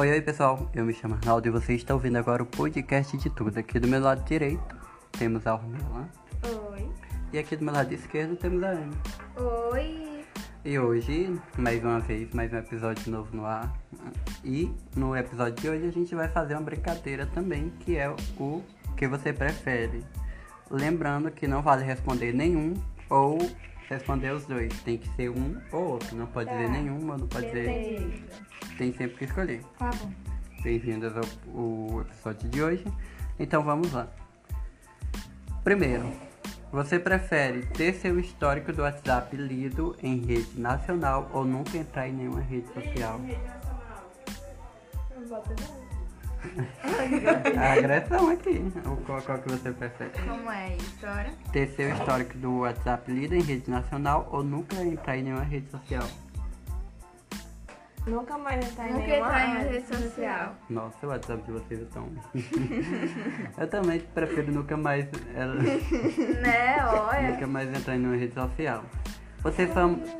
Oi, 0.00 0.10
oi 0.12 0.22
pessoal, 0.22 0.66
eu 0.74 0.82
me 0.82 0.94
chamo 0.94 1.12
Arnaldo 1.16 1.46
e 1.46 1.50
você 1.50 1.74
está 1.74 1.92
ouvindo 1.92 2.16
agora 2.16 2.42
o 2.42 2.46
podcast 2.46 3.18
de 3.18 3.28
tudo. 3.28 3.58
Aqui 3.58 3.78
do 3.78 3.86
meu 3.86 4.00
lado 4.00 4.24
direito 4.24 4.74
temos 5.12 5.46
a 5.46 5.52
Ormela 5.52 6.08
Oi. 6.70 6.88
e 7.34 7.38
aqui 7.38 7.54
do 7.54 7.62
meu 7.62 7.74
lado 7.74 7.92
esquerdo 7.92 8.34
temos 8.34 8.62
a 8.62 8.70
Anne. 8.70 8.96
Oi. 9.36 10.24
E 10.64 10.78
hoje, 10.78 11.38
mais 11.58 11.84
uma 11.84 12.00
vez, 12.00 12.32
mais 12.32 12.50
um 12.50 12.56
episódio 12.56 13.12
novo 13.12 13.36
no 13.36 13.44
ar. 13.44 13.76
E 14.42 14.74
no 14.96 15.14
episódio 15.14 15.60
de 15.60 15.68
hoje 15.68 15.88
a 15.88 15.92
gente 15.92 16.14
vai 16.14 16.28
fazer 16.28 16.54
uma 16.54 16.62
brincadeira 16.62 17.26
também, 17.26 17.70
que 17.80 17.98
é 17.98 18.08
o 18.08 18.62
que 18.96 19.06
você 19.06 19.34
prefere. 19.34 20.02
Lembrando 20.70 21.30
que 21.30 21.46
não 21.46 21.60
vale 21.60 21.84
responder 21.84 22.32
nenhum 22.32 22.72
ou 23.10 23.36
responder 23.90 24.30
os 24.30 24.46
dois. 24.46 24.72
Tem 24.82 24.96
que 24.96 25.08
ser 25.16 25.28
um 25.30 25.60
ou 25.72 25.92
outro. 25.92 26.16
Não 26.16 26.26
pode 26.26 26.48
dizer 26.50 26.70
nenhum 26.70 27.10
ou 27.10 27.18
não 27.18 27.26
pode 27.26 27.46
dizer. 27.46 27.68
Entendi. 27.68 28.24
Tem 28.78 28.92
sempre 28.92 29.16
que 29.18 29.24
escolher. 29.24 29.62
Tá 29.78 29.90
bom. 29.90 30.10
Bem-vindas 30.62 31.12
ao, 31.16 31.24
ao 31.54 32.02
episódio 32.02 32.48
de 32.48 32.62
hoje. 32.62 32.84
Então 33.38 33.62
vamos 33.62 33.92
lá. 33.92 34.08
Primeiro, 35.64 36.10
você 36.72 36.98
prefere 36.98 37.66
ter 37.66 37.94
seu 37.94 38.18
histórico 38.18 38.72
do 38.72 38.82
WhatsApp 38.82 39.34
lido 39.36 39.96
em 40.02 40.24
rede 40.24 40.58
nacional 40.58 41.28
ou 41.32 41.44
nunca 41.44 41.76
entrar 41.76 42.08
em 42.08 42.12
nenhuma 42.12 42.40
rede 42.40 42.72
social? 42.72 43.20
A 47.58 47.72
agressão 47.74 48.30
aqui. 48.30 48.62
O 48.86 48.96
qual, 49.04 49.20
qual 49.22 49.38
que 49.38 49.48
você 49.50 49.70
prefere? 49.72 50.10
Como 50.26 50.50
é 50.50 50.64
a 50.66 50.76
história? 50.76 51.32
Ter 51.52 51.68
seu 51.68 51.90
histórico 51.92 52.36
do 52.38 52.60
WhatsApp 52.60 53.10
lido 53.10 53.34
em 53.34 53.42
rede 53.42 53.70
nacional 53.70 54.28
ou 54.32 54.42
nunca 54.42 54.76
entrar 54.82 55.16
em 55.16 55.22
nenhuma 55.24 55.42
rede 55.44 55.70
social? 55.70 56.06
Nunca 58.06 58.38
mais 58.38 58.64
entrar 58.66 58.88
em 58.88 58.92
Nunca 58.94 59.06
nenhuma 59.06 59.26
entrar 59.28 59.46
em 59.48 59.58
rede 59.58 59.72
rede 59.74 59.86
social. 59.86 60.54
Nossa, 60.70 61.06
o 61.06 61.10
WhatsApp 61.10 61.42
de 61.42 61.52
vocês 61.52 61.82
é 61.82 61.84
tão. 61.92 62.08
Eu 63.58 63.68
também 63.68 64.00
prefiro 64.00 64.50
nunca 64.52 64.76
mais. 64.76 65.06
ela- 65.34 65.54
Né? 66.40 66.82
Olha. 66.86 67.32
Nunca 67.32 67.46
mais 67.46 67.68
entrar 67.68 67.96
em 67.96 67.98
nenhuma 67.98 68.16
rede 68.16 68.32
social. 68.34 68.82
Você 69.42 69.66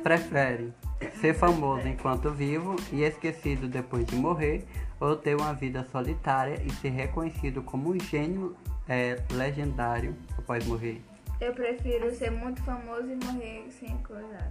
prefere 0.01 0.73
ser 1.19 1.35
famoso 1.35 1.87
enquanto 1.87 2.31
vivo 2.31 2.75
e 2.91 3.03
esquecido 3.03 3.67
depois 3.67 4.05
de 4.05 4.15
morrer, 4.15 4.65
ou 4.99 5.15
ter 5.15 5.35
uma 5.35 5.53
vida 5.53 5.85
solitária 5.91 6.59
e 6.63 6.71
ser 6.71 6.89
reconhecido 6.89 7.61
como 7.61 7.91
um 7.91 7.99
gênio 7.99 8.55
é, 8.89 9.21
legendário 9.31 10.15
após 10.37 10.65
morrer? 10.65 11.01
Eu 11.39 11.53
prefiro 11.53 12.13
ser 12.15 12.31
muito 12.31 12.63
famoso 12.63 13.07
e 13.09 13.25
morrer 13.25 13.67
sem 13.69 13.95
coisa. 13.99 14.49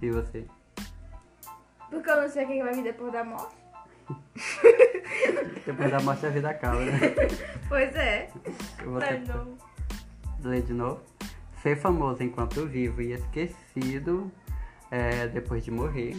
E 0.00 0.10
você? 0.10 0.44
Porque 1.90 2.10
eu 2.10 2.22
não 2.22 2.28
sei 2.28 2.44
o 2.44 2.48
que 2.48 2.62
vai 2.62 2.74
vir 2.74 2.84
depois 2.84 3.12
da 3.12 3.24
morte. 3.24 3.54
Depois 5.66 5.90
da 5.90 5.98
morte 6.00 6.26
a 6.26 6.30
vida 6.30 6.50
acaba, 6.50 6.78
né? 6.78 7.00
Pois 7.68 7.92
é. 7.96 8.30
Você 8.84 10.48
ler 10.48 10.62
de 10.62 10.72
novo. 10.72 11.00
Ser 11.66 11.74
famoso 11.74 12.22
enquanto 12.22 12.64
vivo 12.64 13.02
e 13.02 13.10
esquecido 13.12 14.30
é, 14.88 15.26
depois 15.26 15.64
de 15.64 15.72
morrer. 15.72 16.14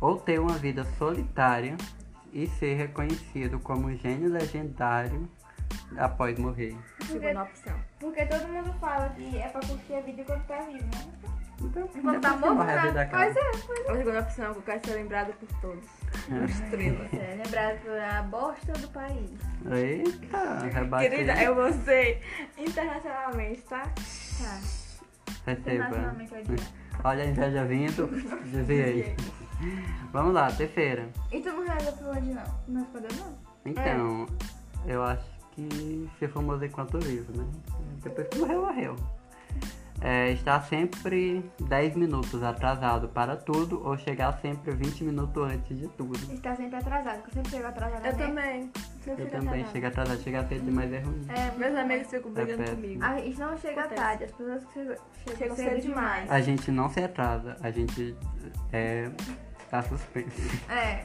Ou 0.00 0.18
ter 0.18 0.40
uma 0.40 0.58
vida 0.58 0.82
solitária 0.98 1.76
e 2.32 2.48
ser 2.48 2.74
reconhecido 2.74 3.60
como 3.60 3.86
um 3.86 3.96
gênio 3.96 4.28
legendário 4.28 5.30
após 5.96 6.36
morrer. 6.40 6.76
Segunda 7.06 7.44
opção. 7.44 7.78
Porque 8.00 8.26
todo 8.26 8.48
mundo 8.48 8.74
fala 8.80 9.10
que 9.10 9.38
é 9.38 9.46
pra 9.46 9.60
curtir 9.60 9.94
a 9.94 10.00
vida 10.00 10.24
quando 10.24 10.44
tá 10.44 10.58
vivo, 10.62 10.86
né? 10.86 11.32
Então, 11.60 11.86
Quando 11.86 12.20
tá 12.20 12.36
morto, 12.36 12.54
morrer, 12.56 12.72
a 12.72 12.82
vida 12.82 12.92
né? 12.94 13.02
acaba. 13.02 13.24
Pois 13.24 13.36
é, 13.36 13.50
pois 13.64 13.88
A 13.88 13.96
segunda 13.96 14.20
opção, 14.20 14.52
que 14.52 14.58
eu 14.58 14.62
quero 14.62 14.86
ser 14.86 14.94
lembrado 14.94 15.32
por 15.34 15.60
todos. 15.60 15.88
Uma 16.28 16.44
estrela. 16.46 17.08
é. 17.12 17.40
Lembrado 17.44 17.78
por 17.82 17.96
a 17.96 18.22
bosta 18.22 18.72
do 18.72 18.88
país. 18.88 19.30
Eita, 19.70 20.58
rebatei. 20.72 21.08
Querida, 21.10 21.40
eu 21.40 21.54
vou 21.54 21.72
ser 21.72 22.20
internacionalmente, 22.58 23.62
tá? 23.62 23.84
Tá. 24.38 24.60
Receba. 25.46 26.16
Olha 27.04 27.24
a 27.24 27.26
inveja 27.26 27.64
vindo, 27.64 28.06
desviei. 28.50 29.16
Vamos 30.12 30.34
lá, 30.34 30.50
terceira. 30.50 31.08
E 31.30 31.40
tu 31.40 31.50
não 31.50 31.66
reza 31.66 31.92
por 31.92 32.08
onde 32.08 32.32
não? 32.32 32.44
Não 32.68 32.80
respondeu 32.82 33.10
não? 33.16 33.38
Então, 33.64 34.26
eu 34.86 35.02
acho 35.02 35.24
que 35.52 36.10
ser 36.18 36.28
famoso 36.28 36.64
enquanto 36.64 36.98
vivo, 36.98 37.36
né? 37.36 37.46
Depois 38.02 38.28
que 38.28 38.38
morreu, 38.38 38.62
morreu. 38.62 38.96
É, 40.00 40.32
estar 40.32 40.60
sempre 40.62 41.48
10 41.60 41.94
minutos 41.94 42.42
atrasado 42.42 43.08
para 43.08 43.36
tudo 43.36 43.80
ou 43.86 43.96
chegar 43.96 44.36
sempre 44.40 44.72
20 44.72 45.04
minutos 45.04 45.42
antes 45.44 45.78
de 45.78 45.86
tudo. 45.88 46.18
Está 46.32 46.56
sempre 46.56 46.76
atrasado, 46.76 47.22
porque 47.22 47.38
eu 47.38 47.44
sempre 47.44 47.50
chego 47.50 47.68
atrasada. 47.68 48.08
Eu 48.08 48.16
né? 48.16 48.26
também. 48.26 48.72
Eu 49.06 49.16
também, 49.16 49.26
atrasada. 49.48 49.72
chegar 49.72 49.88
atrasado, 49.88 50.20
chegar 50.22 50.44
cedo 50.48 50.64
demais 50.64 50.92
é 50.92 50.98
ruim. 51.00 51.26
É, 51.28 51.58
Meus 51.58 51.76
amigos 51.76 52.08
ficam 52.08 52.30
brigando 52.32 52.62
É 52.62 52.66
comigo. 52.66 53.04
A 53.04 53.16
gente 53.18 53.38
não 53.40 53.58
chega 53.58 53.80
Acontece. 53.80 54.02
tarde, 54.02 54.24
as 54.24 54.32
pessoas 54.32 54.64
que 54.66 54.72
chegam, 54.74 54.96
chegam 55.24 55.36
Chegam 55.36 55.56
cedo, 55.56 55.68
cedo 55.70 55.80
demais. 55.82 56.30
A 56.30 56.40
gente 56.40 56.70
não 56.70 56.88
se 56.88 57.00
atrasa, 57.02 57.56
a 57.62 57.70
gente 57.70 58.16
é, 58.72 59.10
tá 59.70 59.82
suspenso. 59.82 60.30
É. 60.70 61.04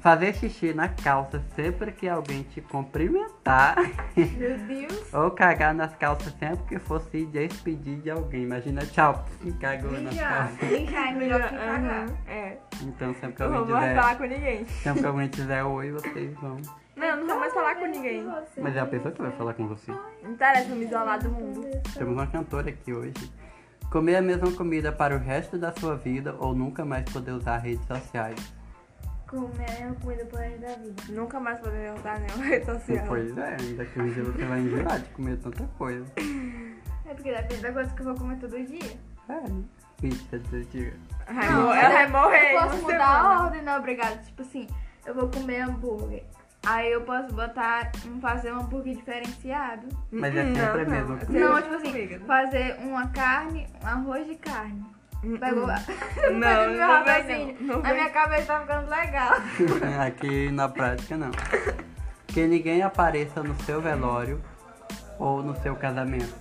Fazer 0.00 0.34
xixi 0.34 0.72
na 0.72 0.88
calça 0.88 1.42
sempre 1.54 1.92
que 1.92 2.08
alguém 2.08 2.42
te 2.42 2.62
cumprimentar 2.62 3.76
Meu 4.16 4.56
Deus. 4.66 5.12
ou 5.12 5.30
cagar 5.30 5.74
nas 5.74 5.94
calças 5.94 6.32
sempre 6.38 6.64
que 6.64 6.78
for 6.78 7.02
se 7.02 7.26
despedir 7.26 7.98
de 8.00 8.10
alguém. 8.10 8.44
Imagina, 8.44 8.80
tchau, 8.86 9.26
cagou 9.60 9.90
nas 10.00 10.16
calças. 10.18 10.70
Mijar 10.70 11.08
é 11.08 11.12
melhor 11.12 11.42
que 11.42 11.54
cagar. 11.54 11.78
Aham, 12.04 12.16
É. 12.26 12.56
Então 12.82 13.12
sempre 13.12 13.32
que 13.36 13.42
alguém 13.42 13.58
vou 13.58 13.66
tiver, 13.76 13.94
falar 13.94 14.16
com 14.16 14.24
ninguém. 14.24 14.64
sempre 14.66 15.00
que 15.02 15.06
alguém 15.06 15.28
tiver 15.28 15.62
oi, 15.64 15.90
vocês 15.92 16.34
vão. 16.40 16.56
Não, 17.00 17.06
eu 17.06 17.16
não 17.16 17.26
vou 17.26 17.40
mais 17.40 17.54
falar 17.54 17.76
com 17.76 17.86
ninguém. 17.86 18.22
Mas 18.58 18.76
é 18.76 18.80
a 18.80 18.86
pessoa 18.86 19.10
que 19.10 19.22
vai 19.22 19.30
falar 19.32 19.54
com 19.54 19.66
você. 19.66 19.90
Não 20.22 20.32
interessa 20.32 20.74
me 20.74 20.84
isolar 20.84 21.18
do 21.18 21.30
mundo. 21.30 21.66
Temos 21.94 22.12
uma 22.12 22.26
cantora 22.26 22.68
aqui 22.68 22.92
hoje. 22.92 23.32
Comer 23.90 24.16
a 24.16 24.22
mesma 24.22 24.52
comida 24.52 24.92
para 24.92 25.16
o 25.16 25.18
resto 25.18 25.56
da 25.56 25.72
sua 25.72 25.96
vida 25.96 26.36
ou 26.38 26.54
nunca 26.54 26.84
mais 26.84 27.04
poder 27.10 27.32
usar 27.32 27.56
redes 27.56 27.84
sociais. 27.86 28.52
Comer 29.26 29.64
a 29.82 29.94
comida 30.00 30.24
por 30.26 30.38
resto 30.40 30.60
da 30.60 30.74
vida. 30.74 31.02
Nunca 31.08 31.40
mais 31.40 31.58
poder 31.60 31.92
usar 31.94 32.20
nenhuma 32.20 32.44
rede 32.44 32.66
social. 32.66 33.06
Pois 33.08 33.38
é, 33.38 33.56
daqui 33.76 34.00
um 34.00 34.08
dia 34.12 34.22
você 34.22 34.44
vai 34.44 34.60
enjoar 34.60 35.00
de 35.00 35.08
comer 35.10 35.38
tanta 35.38 35.64
coisa. 35.78 36.04
É 37.06 37.14
porque 37.14 37.32
depende 37.32 37.62
da 37.62 37.72
coisa 37.72 37.94
que 37.94 38.00
eu 38.02 38.04
vou 38.06 38.14
comer 38.14 38.36
todo 38.38 38.62
dia. 38.64 38.98
É, 39.28 39.42
pizza 40.00 40.38
todo 40.38 40.64
dia. 40.66 40.94
Vai 41.26 41.50
Não, 41.50 41.72
ela 41.74 41.88
vai 41.88 42.08
morrer. 42.08 42.54
Eu 42.54 42.60
posso 42.60 42.76
mudar 42.82 43.08
a 43.08 43.22
semana. 43.22 43.42
ordem, 43.44 43.62
não, 43.62 43.78
obrigada. 43.78 44.16
Tipo 44.18 44.42
assim, 44.42 44.68
eu 45.06 45.14
vou 45.14 45.28
comer 45.28 45.62
hambúrguer. 45.62 46.24
Aí 46.66 46.92
eu 46.92 47.00
posso 47.02 47.32
botar, 47.34 47.90
um- 48.06 48.20
fazer 48.20 48.52
um 48.52 48.60
hambúrguer 48.60 48.94
diferenciado. 48.96 49.88
Mas 50.12 50.36
é 50.36 50.44
sempre 50.44 50.82
a 50.82 50.84
mesma 50.84 51.16
coisa. 51.16 51.32
Não, 51.32 51.52
Não, 51.54 51.62
tipo 51.62 51.74
assim, 51.74 52.18
fazer 52.26 52.76
uma 52.80 53.08
carne, 53.08 53.66
um 53.82 53.86
arroz 53.86 54.26
de 54.26 54.34
carne. 54.36 54.84
Pegou? 55.38 55.66
Não, 56.32 56.38
Não, 56.38 56.66
não 56.66 56.72
meu 56.72 56.86
raciocínio. 56.86 57.56
não, 57.60 57.74
não 57.76 57.82
Na 57.82 57.92
minha 57.92 58.08
cabeça 58.10 58.46
tá 58.46 58.60
ficando 58.60 58.88
legal. 58.90 59.32
Aqui 60.06 60.50
na 60.50 60.66
prática 60.68 61.16
não. 61.18 61.30
Que 62.26 62.46
ninguém 62.46 62.82
apareça 62.82 63.42
no 63.42 63.54
seu 63.64 63.82
velório 63.82 64.40
ou 65.18 65.42
no 65.42 65.54
seu 65.60 65.76
casamento. 65.76 66.34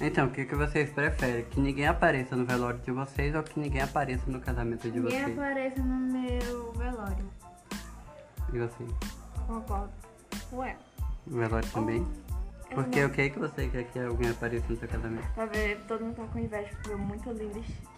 Então, 0.00 0.26
o 0.26 0.30
que, 0.30 0.44
que 0.44 0.54
vocês 0.54 0.90
preferem? 0.90 1.44
Que 1.46 1.58
ninguém 1.58 1.88
apareça 1.88 2.36
no 2.36 2.44
velório 2.44 2.78
de 2.78 2.92
vocês 2.92 3.34
ou 3.34 3.42
que 3.42 3.58
ninguém 3.58 3.82
apareça 3.82 4.22
no 4.30 4.38
casamento 4.40 4.88
de 4.88 5.00
Ninguém 5.00 5.22
vocês? 5.24 5.38
apareça 5.38 5.82
no 5.82 6.12
meu 6.12 6.72
velório. 6.74 7.28
E 8.52 8.58
você? 8.58 8.84
Concordo. 9.46 9.90
Ué, 10.52 10.76
velório 11.26 11.68
também? 11.70 12.06
eu 12.70 12.74
Porque 12.74 13.04
o 13.04 13.10
que, 13.10 13.30
que 13.30 13.38
você 13.38 13.68
quer 13.68 13.84
que 13.84 13.98
alguém 13.98 14.30
apareça 14.30 14.66
no 14.68 14.76
seu 14.76 14.88
casamento? 14.88 15.26
Pra 15.34 15.46
ver, 15.46 15.80
todo 15.86 16.04
mundo 16.04 16.16
tá 16.16 16.24
com 16.24 16.38
inveja, 16.38 16.68
porque 16.74 16.90
eu 16.90 16.98
muito 16.98 17.30
lindo 17.32 17.58
e 17.58 17.62
chique 17.62 17.88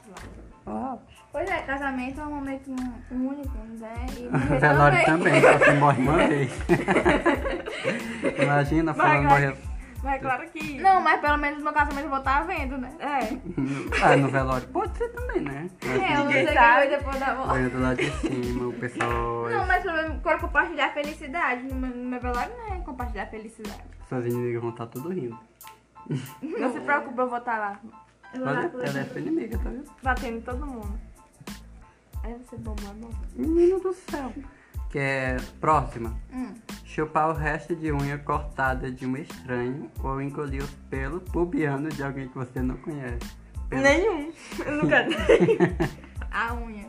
lá. 0.67 0.95
Oh, 0.95 0.99
Pois 1.33 1.49
é, 1.49 1.63
casamento 1.63 2.21
é 2.21 2.25
um 2.25 2.35
momento 2.35 2.71
único, 3.11 3.57
né? 3.79 4.07
E 4.19 4.29
velório 4.61 5.05
também, 5.05 5.41
só 5.41 5.59
se 5.59 5.73
morre 5.75 6.03
uma 6.03 6.17
vez. 6.17 6.53
Imagina 8.43 8.95
falando 8.95 9.29
morrer. 9.29 9.70
Mas 10.03 10.21
claro 10.21 10.49
que. 10.51 10.81
Não, 10.81 11.01
mas 11.01 11.21
pelo 11.21 11.37
menos 11.37 11.59
no 11.59 11.65
meu 11.65 11.73
casamento 11.73 12.05
eu 12.05 12.11
vou 12.11 12.19
estar 12.19 12.47
vendo, 12.47 12.79
né? 12.79 12.91
É. 12.99 14.01
Ah, 14.03 14.17
no 14.17 14.29
velório 14.29 14.67
pode 14.69 14.97
ser 14.97 15.09
também, 15.11 15.43
né? 15.43 15.69
É, 15.83 16.15
eu 16.15 16.25
não 16.25 16.33
sei 16.33 16.47
que 16.47 16.55
sabe. 16.55 16.89
foi 16.89 16.97
depois 16.97 17.21
da 17.21 17.35
morte. 17.35 17.53
Olha 17.53 17.69
do 17.69 17.81
lado 17.81 17.97
de 17.97 18.11
cima, 18.13 18.69
o 18.69 18.73
pessoal. 18.73 19.51
Não, 19.51 19.67
mas 19.67 19.83
pelo 19.83 19.97
menos 19.97 20.23
quero 20.23 20.41
compartilhar 20.41 20.95
felicidade. 20.95 21.63
No 21.65 21.75
meu, 21.75 21.91
no 21.91 22.09
meu 22.09 22.21
velório 22.21 22.53
não 22.57 22.75
é 22.75 22.79
compartilhar 22.81 23.27
felicidade. 23.27 23.83
Suas 24.09 24.25
inimigas 24.25 24.63
vão 24.63 24.71
estar 24.71 24.87
tudo 24.87 25.11
rindo. 25.11 25.39
Não 26.43 26.73
se 26.73 26.81
preocupe, 26.81 27.19
eu 27.19 27.29
vou 27.29 27.39
estar 27.39 27.59
lá. 27.59 27.81
Eu 28.33 28.45
vou 28.45 28.55
lá 28.55 28.71
Olha, 28.75 28.89
ela 28.89 29.01
é 29.01 29.05
sua 29.05 29.21
inimiga, 29.21 29.59
tá 29.59 29.69
vendo? 29.69 29.91
Batendo 30.03 30.41
todo 30.43 30.67
mundo. 30.67 30.99
Aí 32.23 32.35
você 32.35 32.57
bombou, 32.57 32.95
não? 32.95 33.11
Menino 33.35 33.81
do 33.81 33.93
céu. 33.93 34.33
Que 34.91 34.99
é 34.99 35.37
próxima. 35.61 36.17
Hum. 36.33 36.53
Chupar 36.85 37.31
o 37.31 37.33
resto 37.33 37.77
de 37.77 37.93
unha 37.93 38.19
cortada 38.19 38.91
de 38.91 39.07
um 39.07 39.17
estranho 39.17 39.89
ou 40.03 40.21
engolir 40.21 40.63
os 40.63 40.71
pelos 40.91 41.23
pubianos 41.31 41.95
de 41.97 42.03
alguém 42.03 42.29
que 42.29 42.35
você 42.37 42.61
não 42.61 42.77
conhece. 42.79 43.19
Pelo- 43.69 43.83
Nenhum. 43.83 44.33
Eu 44.67 44.83
nunca. 44.83 45.07
A 46.33 46.55
unha. 46.55 46.89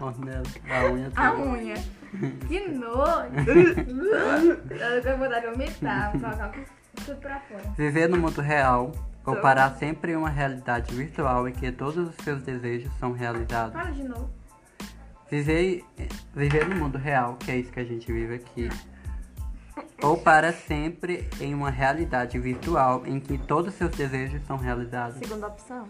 Ornella, 0.00 0.42
a 0.70 0.84
unha 0.90 1.10
A 1.14 1.30
toda. 1.30 1.42
unha. 1.50 1.74
Que 2.48 2.68
nojo. 2.72 3.34
Eu 4.70 5.02
tenho 5.02 5.18
vontade 5.18 5.46
de 5.46 5.52
vomitar. 5.52 6.10
Vou 6.12 6.20
colocar 6.20 6.52
tudo 7.04 7.16
pra 7.20 7.40
fora. 7.40 7.62
Viver 7.76 8.08
no 8.08 8.16
mundo 8.18 8.40
real 8.40 8.92
ou 9.24 9.36
parar 9.36 9.70
sempre 9.76 10.12
em 10.12 10.16
uma 10.16 10.30
realidade 10.30 10.94
virtual 10.94 11.46
em 11.48 11.52
que 11.52 11.70
todos 11.72 12.08
os 12.08 12.14
seus 12.24 12.42
desejos 12.42 12.90
são 12.98 13.12
realizados. 13.12 13.72
Fala 13.74 13.90
de 13.92 14.02
novo. 14.04 14.30
Viver, 15.32 15.82
viver 16.34 16.68
no 16.68 16.76
mundo 16.76 16.98
real, 16.98 17.36
que 17.36 17.50
é 17.50 17.56
isso 17.56 17.72
que 17.72 17.80
a 17.80 17.84
gente 17.84 18.12
vive 18.12 18.34
aqui. 18.34 18.68
Ou 20.02 20.18
para 20.18 20.52
sempre 20.52 21.26
em 21.40 21.54
uma 21.54 21.70
realidade 21.70 22.38
virtual 22.38 23.06
em 23.06 23.18
que 23.18 23.38
todos 23.38 23.72
os 23.72 23.78
seus 23.78 23.92
desejos 23.92 24.44
são 24.44 24.58
realizados. 24.58 25.16
Segunda 25.16 25.46
opção. 25.46 25.88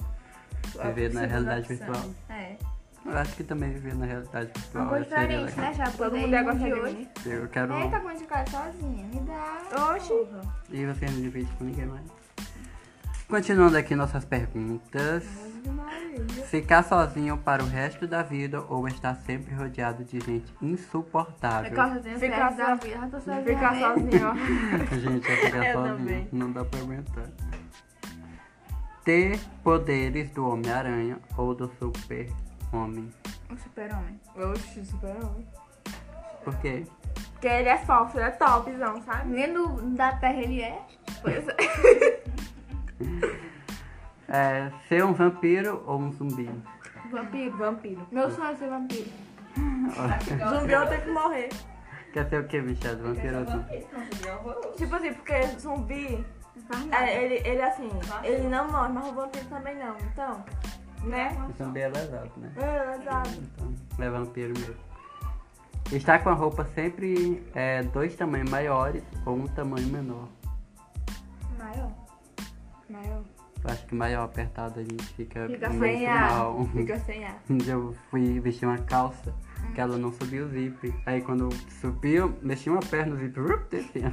Viver 0.85 1.13
na 1.13 1.23
Segunda 1.23 1.27
realidade 1.27 1.73
opção. 1.73 1.77
virtual. 1.93 2.15
É. 2.29 2.57
Eu 3.05 3.19
acho 3.19 3.35
que 3.35 3.43
também 3.43 3.71
viver 3.73 3.97
na 3.97 4.07
realidade 4.07 4.53
virtual 4.57 4.85
Uma 4.85 4.91
coisa 4.91 5.05
diferente, 5.07 5.57
né? 5.57 5.75
Já 5.75 5.91
Todo 5.91 6.17
mundo 6.17 6.35
é 6.37 6.39
ir 6.41 6.45
gosta 6.45 6.59
de 6.61 6.65
de 6.65 6.73
hoje. 6.75 6.95
mim. 6.95 7.09
Eu 7.27 7.49
quero. 7.49 7.75
Eita, 7.75 7.99
como 7.99 8.17
de 8.17 8.25
casa 8.25 8.51
sozinha. 8.53 9.07
Me 9.07 9.21
dá. 9.23 9.93
Oxi. 9.97 10.13
E 10.71 10.87
você 10.87 11.07
não 11.07 11.21
divide 11.21 11.51
com 11.59 11.65
ninguém 11.65 11.87
mais. 11.87 12.05
Continuando 13.27 13.77
aqui 13.77 13.97
nossas 13.97 14.25
perguntas. 14.25 15.25
Ficar 16.51 16.83
sozinho 16.83 17.39
para 17.39 17.63
o 17.63 17.67
resto 17.67 18.07
da 18.07 18.23
vida 18.23 18.63
ou 18.69 18.87
estar 18.89 19.15
sempre 19.15 19.55
rodeado 19.55 20.05
de 20.05 20.21
gente 20.21 20.53
insuportável? 20.61 21.71
Ficar 21.71 21.95
sozinha 21.95 22.19
Ficar 22.19 22.53
só- 22.57 22.75
vida. 22.77 23.21
Sozinha. 23.21 23.43
Ficar 23.45 23.75
sozinho. 23.79 24.35
Gente, 25.01 25.31
é 25.33 25.37
ficar 25.37 25.67
Eu 25.67 25.73
sozinho. 25.75 25.97
também. 25.99 26.29
Não 26.33 26.53
dá 26.53 26.65
pra 26.65 26.81
aguentar. 26.81 27.25
Ter 29.05 29.41
poderes 29.65 30.31
do 30.31 30.47
Homem-Aranha 30.49 31.19
ou 31.37 31.55
do 31.55 31.71
Super-Homem. 31.79 33.09
Um 33.51 33.57
super-homem. 33.59 34.21
Oxi, 34.37 34.85
super-homem. 34.85 35.47
Por 36.45 36.55
quê? 36.59 36.85
Porque 37.33 37.49
ele 37.49 37.69
é 37.69 37.79
fofo, 37.79 38.17
ele 38.19 38.27
é 38.27 38.31
topzão, 38.31 39.03
sabe? 39.03 39.31
Nem 39.31 39.53
do, 39.53 39.83
da 39.97 40.13
terra 40.17 40.41
ele 40.41 40.61
é. 40.63 40.81
Pois 41.23 41.45
é. 41.49 42.23
É, 44.33 44.73
ser 44.89 45.05
um 45.05 45.13
vampiro 45.13 45.85
ou 45.87 46.01
um 46.01 46.11
zumbi? 46.11 46.49
Vampiro. 47.11 47.57
Vampiro. 47.59 48.07
Meu 48.11 48.31
sonho 48.31 48.49
é 48.49 48.57
ser 48.57 48.71
vampiro. 48.71 49.11
Zumbi 50.49 50.73
eu 50.73 50.89
tenho 50.89 51.03
que 51.03 51.11
morrer. 51.11 51.49
Quer 52.15 52.29
ser 52.31 52.41
o 52.41 52.49
que, 52.49 52.63
Michelle? 52.63 53.03
Vampiro 53.03 53.39
ou 53.41 53.45
zumbi? 53.45 53.87
Tipo 54.79 54.97
assim, 54.97 55.13
porque 55.13 55.47
zumbi, 55.59 56.27
é, 56.91 57.25
ele, 57.25 57.47
ele 57.47 57.63
assim, 57.63 57.91
ele 58.25 58.49
não 58.49 58.71
morre, 58.73 58.93
mas 58.95 59.07
o 59.07 59.13
vampiro 59.13 59.45
também 59.45 59.77
não. 59.77 59.97
Então, 59.99 60.45
né? 61.05 61.37
Zumbi 61.59 61.81
é 61.81 61.89
lesado, 61.89 62.33
né? 62.39 62.53
É, 62.57 62.97
exato. 62.97 63.31
Então, 63.31 63.75
é 63.99 64.09
vampiro 64.09 64.55
mesmo. 64.59 64.93
Estar 65.91 66.23
com 66.23 66.31
a 66.31 66.35
roupa 66.35 66.65
sempre 66.75 67.47
é, 67.55 67.83
dois 67.83 68.17
tamanhos 68.17 68.49
maiores 68.49 69.03
ou 69.27 69.37
um 69.37 69.47
tamanho 69.47 69.89
menor. 69.89 70.27
Maior. 71.59 71.93
Maior. 72.89 73.23
Eu 73.65 73.71
acho 73.71 73.87
que 73.87 73.95
maior 73.95 74.25
apertado 74.25 74.81
a 74.81 74.83
gente 74.83 75.05
fica, 75.15 75.47
Fica 75.47 75.71
sem 75.71 76.07
ar. 76.07 76.31
Fica 76.73 76.99
sem 77.07 77.25
ar. 77.25 77.37
Um 77.49 77.57
dia 77.59 77.75
eu 77.75 77.95
fui 78.11 78.41
vestir 78.41 78.67
uma 78.67 78.79
calça 78.79 79.33
que 79.75 79.81
ela 79.81 79.97
não 79.97 80.13
subiu 80.13 80.47
o 80.47 80.49
zip. 80.49 80.93
Aí 81.07 81.21
quando 81.21 81.49
subiu, 81.81 82.37
mexi 82.43 82.69
uma 82.69 82.81
perna 82.81 83.15
no 83.15 83.21
zip, 83.21 83.39
descia. 83.71 84.11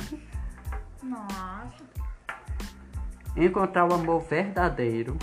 Nossa. 1.02 1.84
Encontrar 3.36 3.86
o 3.90 3.94
amor 3.94 4.22
verdadeiro 4.22 5.18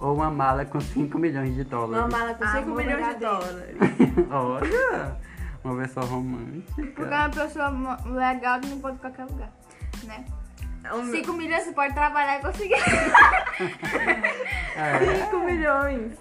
ou 0.00 0.14
uma 0.16 0.30
mala 0.30 0.64
com 0.64 0.80
5 0.80 1.18
milhões 1.18 1.54
de 1.54 1.62
Uma 1.62 1.68
dólares. 1.70 2.12
mala 2.12 2.34
com 2.34 2.46
5 2.46 2.58
Amor 2.58 2.76
milhões 2.76 2.96
de 2.96 3.18
verdadeiro. 3.20 4.26
dólares. 4.28 4.70
Olha, 5.00 5.16
uma 5.64 5.76
pessoa 5.82 6.06
Porque 6.06 6.14
romântica. 6.14 7.02
uma 7.04 7.28
pessoa 7.30 7.68
legal 8.06 8.60
não 8.64 8.78
pode 8.80 8.94
ir 8.94 8.98
em 8.98 9.00
qualquer 9.00 9.24
lugar. 9.24 9.52
Né? 10.04 10.24
Um, 10.92 11.10
5 11.10 11.32
milhões 11.32 11.64
você 11.64 11.72
pode 11.72 11.94
trabalhar 11.94 12.38
e 12.38 12.42
conseguir. 12.42 12.76
É, 14.78 15.24
5 15.24 15.38
milhões. 15.40 16.12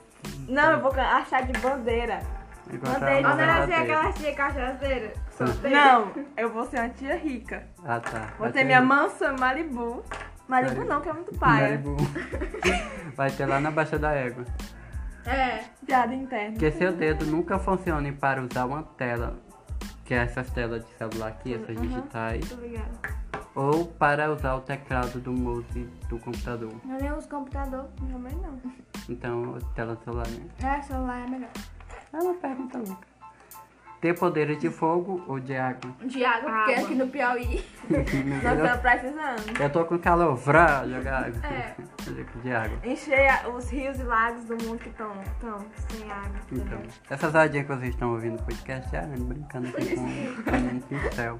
Não, 0.49 0.71
eu 0.71 0.81
vou 0.81 0.91
achar 0.91 1.43
de 1.43 1.53
bandeira. 1.59 2.21
Bandeira. 2.75 3.29
era 3.29 3.63
assim 3.63 3.73
aquela 3.73 4.11
tia 4.11 4.33
cachaceira. 4.33 5.13
Não, 5.69 6.11
eu 6.35 6.49
vou 6.51 6.65
ser 6.65 6.79
uma 6.79 6.89
tia 6.89 7.15
rica. 7.15 7.67
Ah, 7.85 7.99
tá. 7.99 8.19
Vou 8.37 8.47
Vai 8.47 8.51
ter 8.51 8.63
minha 8.63 8.81
mansão 8.81 9.35
em 9.35 9.39
Malibu. 9.39 10.03
Malibu 10.47 10.83
não, 10.85 11.01
que 11.01 11.09
é 11.09 11.13
muito 11.13 11.37
paia. 11.37 11.69
Malibu. 11.69 11.95
Vai 13.15 13.29
ter 13.31 13.45
lá 13.45 13.59
na 13.59 13.71
Baixa 13.71 13.99
da 13.99 14.11
Égua. 14.11 14.45
É. 15.25 15.63
Piada 15.85 16.13
interna. 16.13 16.57
Que 16.57 16.71
seu 16.71 16.93
dedo 16.93 17.25
nunca 17.25 17.59
funcione 17.59 18.11
para 18.11 18.41
usar 18.41 18.65
uma 18.65 18.83
tela, 18.83 19.37
que 20.05 20.13
é 20.13 20.17
essas 20.17 20.49
telas 20.51 20.85
de 20.85 20.93
celular 20.93 21.27
aqui, 21.27 21.53
essas 21.53 21.79
digitais, 21.79 22.39
Muito 22.39 22.53
obrigada. 22.53 23.17
Ou 23.57 23.87
para 23.87 24.31
usar 24.31 24.53
o 24.53 24.61
teclado 24.61 25.19
do 25.19 25.33
mouse 25.33 25.89
do 26.07 26.19
computador. 26.19 26.71
Eu 26.87 27.01
nem 27.01 27.11
uso 27.11 27.27
computador. 27.27 27.89
Também 27.97 28.35
não. 28.35 28.61
Então, 29.09 29.57
tela 29.73 29.95
do 29.95 30.03
celular, 30.03 30.27
né? 30.27 30.77
É, 30.77 30.81
celular 30.83 31.25
é 31.25 31.27
melhor. 31.27 31.49
É 32.13 32.17
uma 32.17 32.35
pergunta 32.35 32.77
louca. 32.77 33.07
Ter 33.99 34.13
poderes 34.13 34.59
de 34.59 34.69
fogo 34.69 35.23
ou 35.27 35.39
de 35.39 35.55
água? 35.57 35.91
De 36.05 36.23
água, 36.23 36.51
porque 36.51 36.73
Água. 36.73 36.85
aqui 36.85 36.95
no 36.95 37.07
Piauí. 37.07 37.65
Nós 38.43 38.57
estamos 38.59 38.79
precisando. 38.79 39.59
Eu 39.59 39.69
tô 39.71 39.85
com 39.85 39.97
calor, 39.97 40.35
vrá, 40.35 40.87
jogar 40.87 41.25
água. 41.25 41.41
É. 41.47 41.75
De 42.43 42.53
água. 42.53 42.77
Encher 42.85 43.49
os 43.49 43.69
rios 43.71 43.99
e 43.99 44.03
lagos 44.03 44.45
do 44.45 44.55
mundo 44.63 44.77
que 44.77 44.89
estão 44.89 45.11
sem 45.89 46.11
água. 46.11 46.39
Então, 46.51 46.79
essas 47.09 47.33
horinhas 47.33 47.65
que 47.65 47.73
vocês 47.73 47.89
estão 47.89 48.11
ouvindo 48.11 48.37
no 48.37 48.43
podcast, 48.43 48.95
é 48.95 49.01
brincando 49.01 49.69
aqui 49.69 49.95
com, 49.95 50.03
com 50.43 50.57
um 50.57 50.79
pincel. 50.79 51.39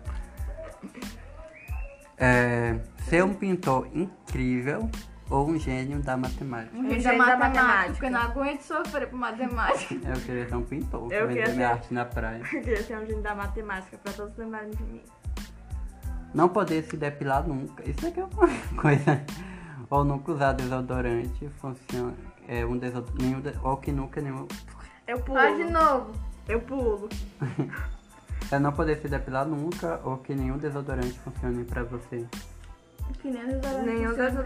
É, 2.18 2.80
ser 3.10 3.24
um 3.24 3.34
pintor 3.34 3.88
incrível 3.94 4.90
ou 5.30 5.50
um 5.50 5.60
gênio 5.60 6.00
da 6.02 6.18
matemática? 6.18 6.76
Um 6.78 6.90
jeito 6.90 7.04
da 7.04 7.12
da 7.12 7.18
matemática, 7.18 7.38
matemática. 7.64 7.92
porque 7.94 8.06
eu 8.06 8.12
não 8.12 8.22
aguento 8.22 8.62
sofrer 8.62 9.08
por 9.10 9.20
matemática. 9.20 9.96
Eu 10.10 10.22
queria 10.22 10.50
ser 10.50 10.56
um 10.56 10.64
pintor, 10.64 11.12
Eu 11.12 11.28
vender 11.28 11.40
queria 11.42 11.56
minha 11.56 11.68
ser- 11.68 11.74
arte 11.74 11.94
na 11.94 12.06
praia. 12.06 12.38
Eu 12.54 12.62
queria 12.62 12.84
ser 12.84 12.98
um 12.98 13.06
gênio 13.06 13.22
da 13.22 13.36
matemática 13.36 13.98
pra 13.98 14.14
todos 14.14 14.36
lembrarem 14.38 14.72
de 14.72 14.84
mim. 14.84 15.02
Não 16.34 16.50
poder 16.50 16.84
se 16.84 16.98
depilar 16.98 17.48
nunca. 17.48 17.88
Isso 17.90 18.06
aqui 18.08 18.20
é 18.20 18.24
uma 18.26 18.48
coisa. 18.82 19.22
Ou 19.90 20.04
nunca 20.04 20.32
usar 20.32 20.54
desodorante, 20.54 21.48
funciona. 21.62 22.14
É 22.48 22.66
um 22.66 22.78
desodorante. 22.78 23.24
Nenhum, 23.24 23.42
de- 23.42 23.54
ou 23.64 23.78
que 23.78 23.92
nunca 23.92 24.20
nenhum. 24.22 24.48
Eu 25.08 25.20
pulo. 25.22 25.38
Faz 25.40 25.56
de 25.58 25.64
novo. 25.72 26.12
Eu 26.48 26.62
pulo. 26.62 27.10
É 28.52 28.60
não 28.60 28.72
poder 28.72 28.98
se 28.98 29.08
depilar 29.08 29.46
nunca 29.46 30.00
ou 30.04 30.18
que 30.18 30.34
nenhum 30.34 30.58
desodorante 30.58 31.18
funcione 31.20 31.64
pra 31.66 31.84
você. 31.84 32.26
Que 33.22 33.30
nem 33.30 33.44
outros 33.56 33.74
Nenhum 33.84 34.10
funciona 34.10 34.32
das 34.32 34.46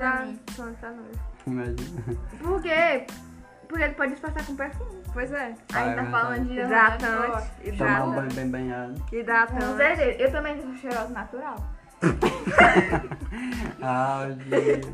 pra 0.80 0.92
nós. 0.92 1.18
Imagina. 1.48 2.02
Por 2.40 2.62
quê? 2.62 3.06
Porque 3.68 3.84
ele 3.86 3.94
pode 3.94 4.12
disfarçar 4.12 4.46
com 4.46 4.56
perfume. 4.56 5.02
Pois 5.14 5.32
é. 5.32 5.56
Ah, 5.74 5.78
Aí 5.78 5.90
é 5.90 5.96
tá 5.96 6.02
verdade. 6.02 6.12
falando 6.12 6.48
de 6.48 6.60
Hidratante. 6.60 7.02
Tomar 7.08 7.44
um 7.62 7.68
Hidratante. 7.70 8.16
banho 8.16 8.34
bem 8.34 8.50
banhado. 8.50 9.02
Com 9.10 9.16
Hidratante. 9.16 9.78
certeza. 9.78 10.12
Eu 10.22 10.32
também 10.32 10.62
sou 10.62 10.76
cheirosa 10.76 11.10
natural. 11.10 11.56
Ah, 13.82 14.28
gente. 14.30 14.88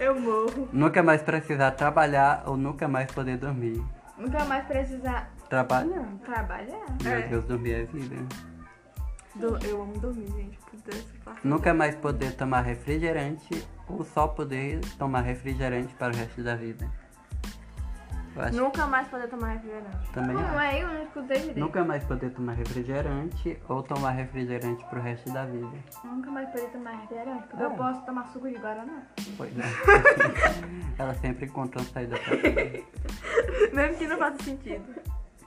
Eu 0.00 0.18
morro. 0.20 0.68
Nunca 0.72 1.02
mais 1.02 1.22
precisar 1.22 1.70
trabalhar 1.72 2.44
ou 2.46 2.56
nunca 2.56 2.86
mais 2.88 3.10
poder 3.10 3.36
dormir. 3.38 3.82
Nunca 4.16 4.44
mais 4.44 4.64
precisar 4.66 5.30
Trabalhar. 5.48 6.06
trabalhar. 6.24 6.86
Meu 7.02 7.12
É. 7.12 7.22
Deus, 7.28 7.44
dormir 7.44 7.72
é 7.72 7.84
vida. 7.84 8.16
Do- 9.36 9.58
Eu 9.66 9.82
amo 9.82 9.98
dormir, 9.98 10.26
gente. 10.32 10.58
Nunca 11.44 11.74
mais 11.74 11.94
poder 11.96 12.32
tomar 12.36 12.62
refrigerante 12.62 13.66
ou 13.88 14.02
só 14.04 14.26
poder 14.28 14.80
tomar 14.98 15.20
refrigerante 15.22 15.94
para 15.94 16.12
o 16.12 16.16
resto 16.16 16.42
da 16.42 16.54
vida. 16.56 16.88
Nunca 18.52 18.86
mais 18.86 19.08
poder 19.08 19.28
tomar 19.28 19.52
refrigerante. 19.54 20.10
também 20.12 20.36
Não 20.36 20.60
é, 20.60 20.82
eu 20.82 20.88
não 20.88 21.02
escutei 21.04 21.38
direito. 21.38 21.58
Nunca 21.60 21.82
mais 21.84 22.04
poder 22.04 22.30
tomar 22.30 22.52
refrigerante 22.52 23.58
ou 23.66 23.82
tomar 23.82 24.10
refrigerante 24.10 24.84
pro 24.90 25.00
resto 25.00 25.32
da 25.32 25.46
vida. 25.46 25.70
Nunca 26.04 26.30
mais 26.30 26.50
poder 26.50 26.66
tomar 26.68 26.90
refrigerante, 27.00 27.46
porque 27.48 27.62
É. 27.62 27.66
eu 27.66 27.70
posso 27.70 28.04
tomar 28.04 28.28
suco 28.28 28.46
de 28.48 28.58
guaraná. 28.58 29.02
Pois 29.38 29.52
é. 29.58 29.62
Ela 31.00 31.14
sempre 31.14 31.46
encontra 31.46 31.82
saída 31.84 32.16
pra. 32.18 32.36
Mesmo 33.72 33.96
que 33.98 34.06
não 34.06 34.18
faça 34.18 34.42
sentido. 34.42 34.84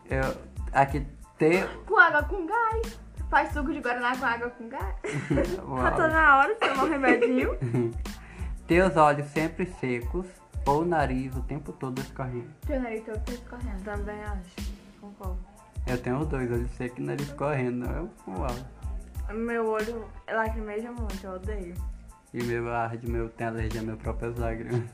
Eu, 0.10 0.36
aqui 0.74 1.06
ter. 1.38 1.68
Com 1.86 1.98
água 1.98 2.24
com 2.24 2.46
gás. 2.48 3.00
Faz 3.30 3.54
suco 3.54 3.72
de 3.72 3.80
guaraná 3.80 4.18
com 4.18 4.26
água 4.26 4.50
com 4.50 4.68
gás. 4.68 4.96
Uau. 5.64 6.10
na 6.10 6.38
hora 6.40 6.54
de 6.56 6.60
tomar 6.60 6.84
um 6.86 6.90
remedinho. 6.90 7.52
Ter 8.68 8.84
os 8.84 8.98
olhos 8.98 9.28
sempre 9.28 9.66
secos 9.80 10.28
ou 10.66 10.82
o 10.82 10.86
nariz 10.86 11.36
o 11.36 11.42
tempo 11.42 11.72
todo 11.74 12.00
escorrendo. 12.02 12.50
Teu 12.66 12.80
nariz 12.80 13.04
todo 13.04 13.20
tá 13.20 13.34
escorrendo. 13.34 13.84
Também 13.84 14.24
acho. 14.24 14.56
Concordo. 15.00 15.40
Eu 15.88 15.98
tenho 16.02 16.20
os 16.20 16.28
dois, 16.28 16.52
olhos 16.52 16.72
secos 16.72 17.00
e 17.00 17.02
nariz 17.02 17.32
correndo. 17.34 17.86
Eu, 17.86 18.10
uau. 18.28 19.36
Meu 19.36 19.68
olho 19.70 20.08
lacrimeja 20.28 20.92
muito, 20.92 21.24
eu 21.24 21.34
odeio. 21.34 21.76
E 22.34 22.44
meu 22.44 22.72
arde, 22.72 23.10
meu 23.10 23.30
tem 23.30 23.48
alergia 23.48 23.82
a 23.82 23.84
minhas 23.84 24.00
próprias 24.00 24.38
lágrimas. 24.38 24.90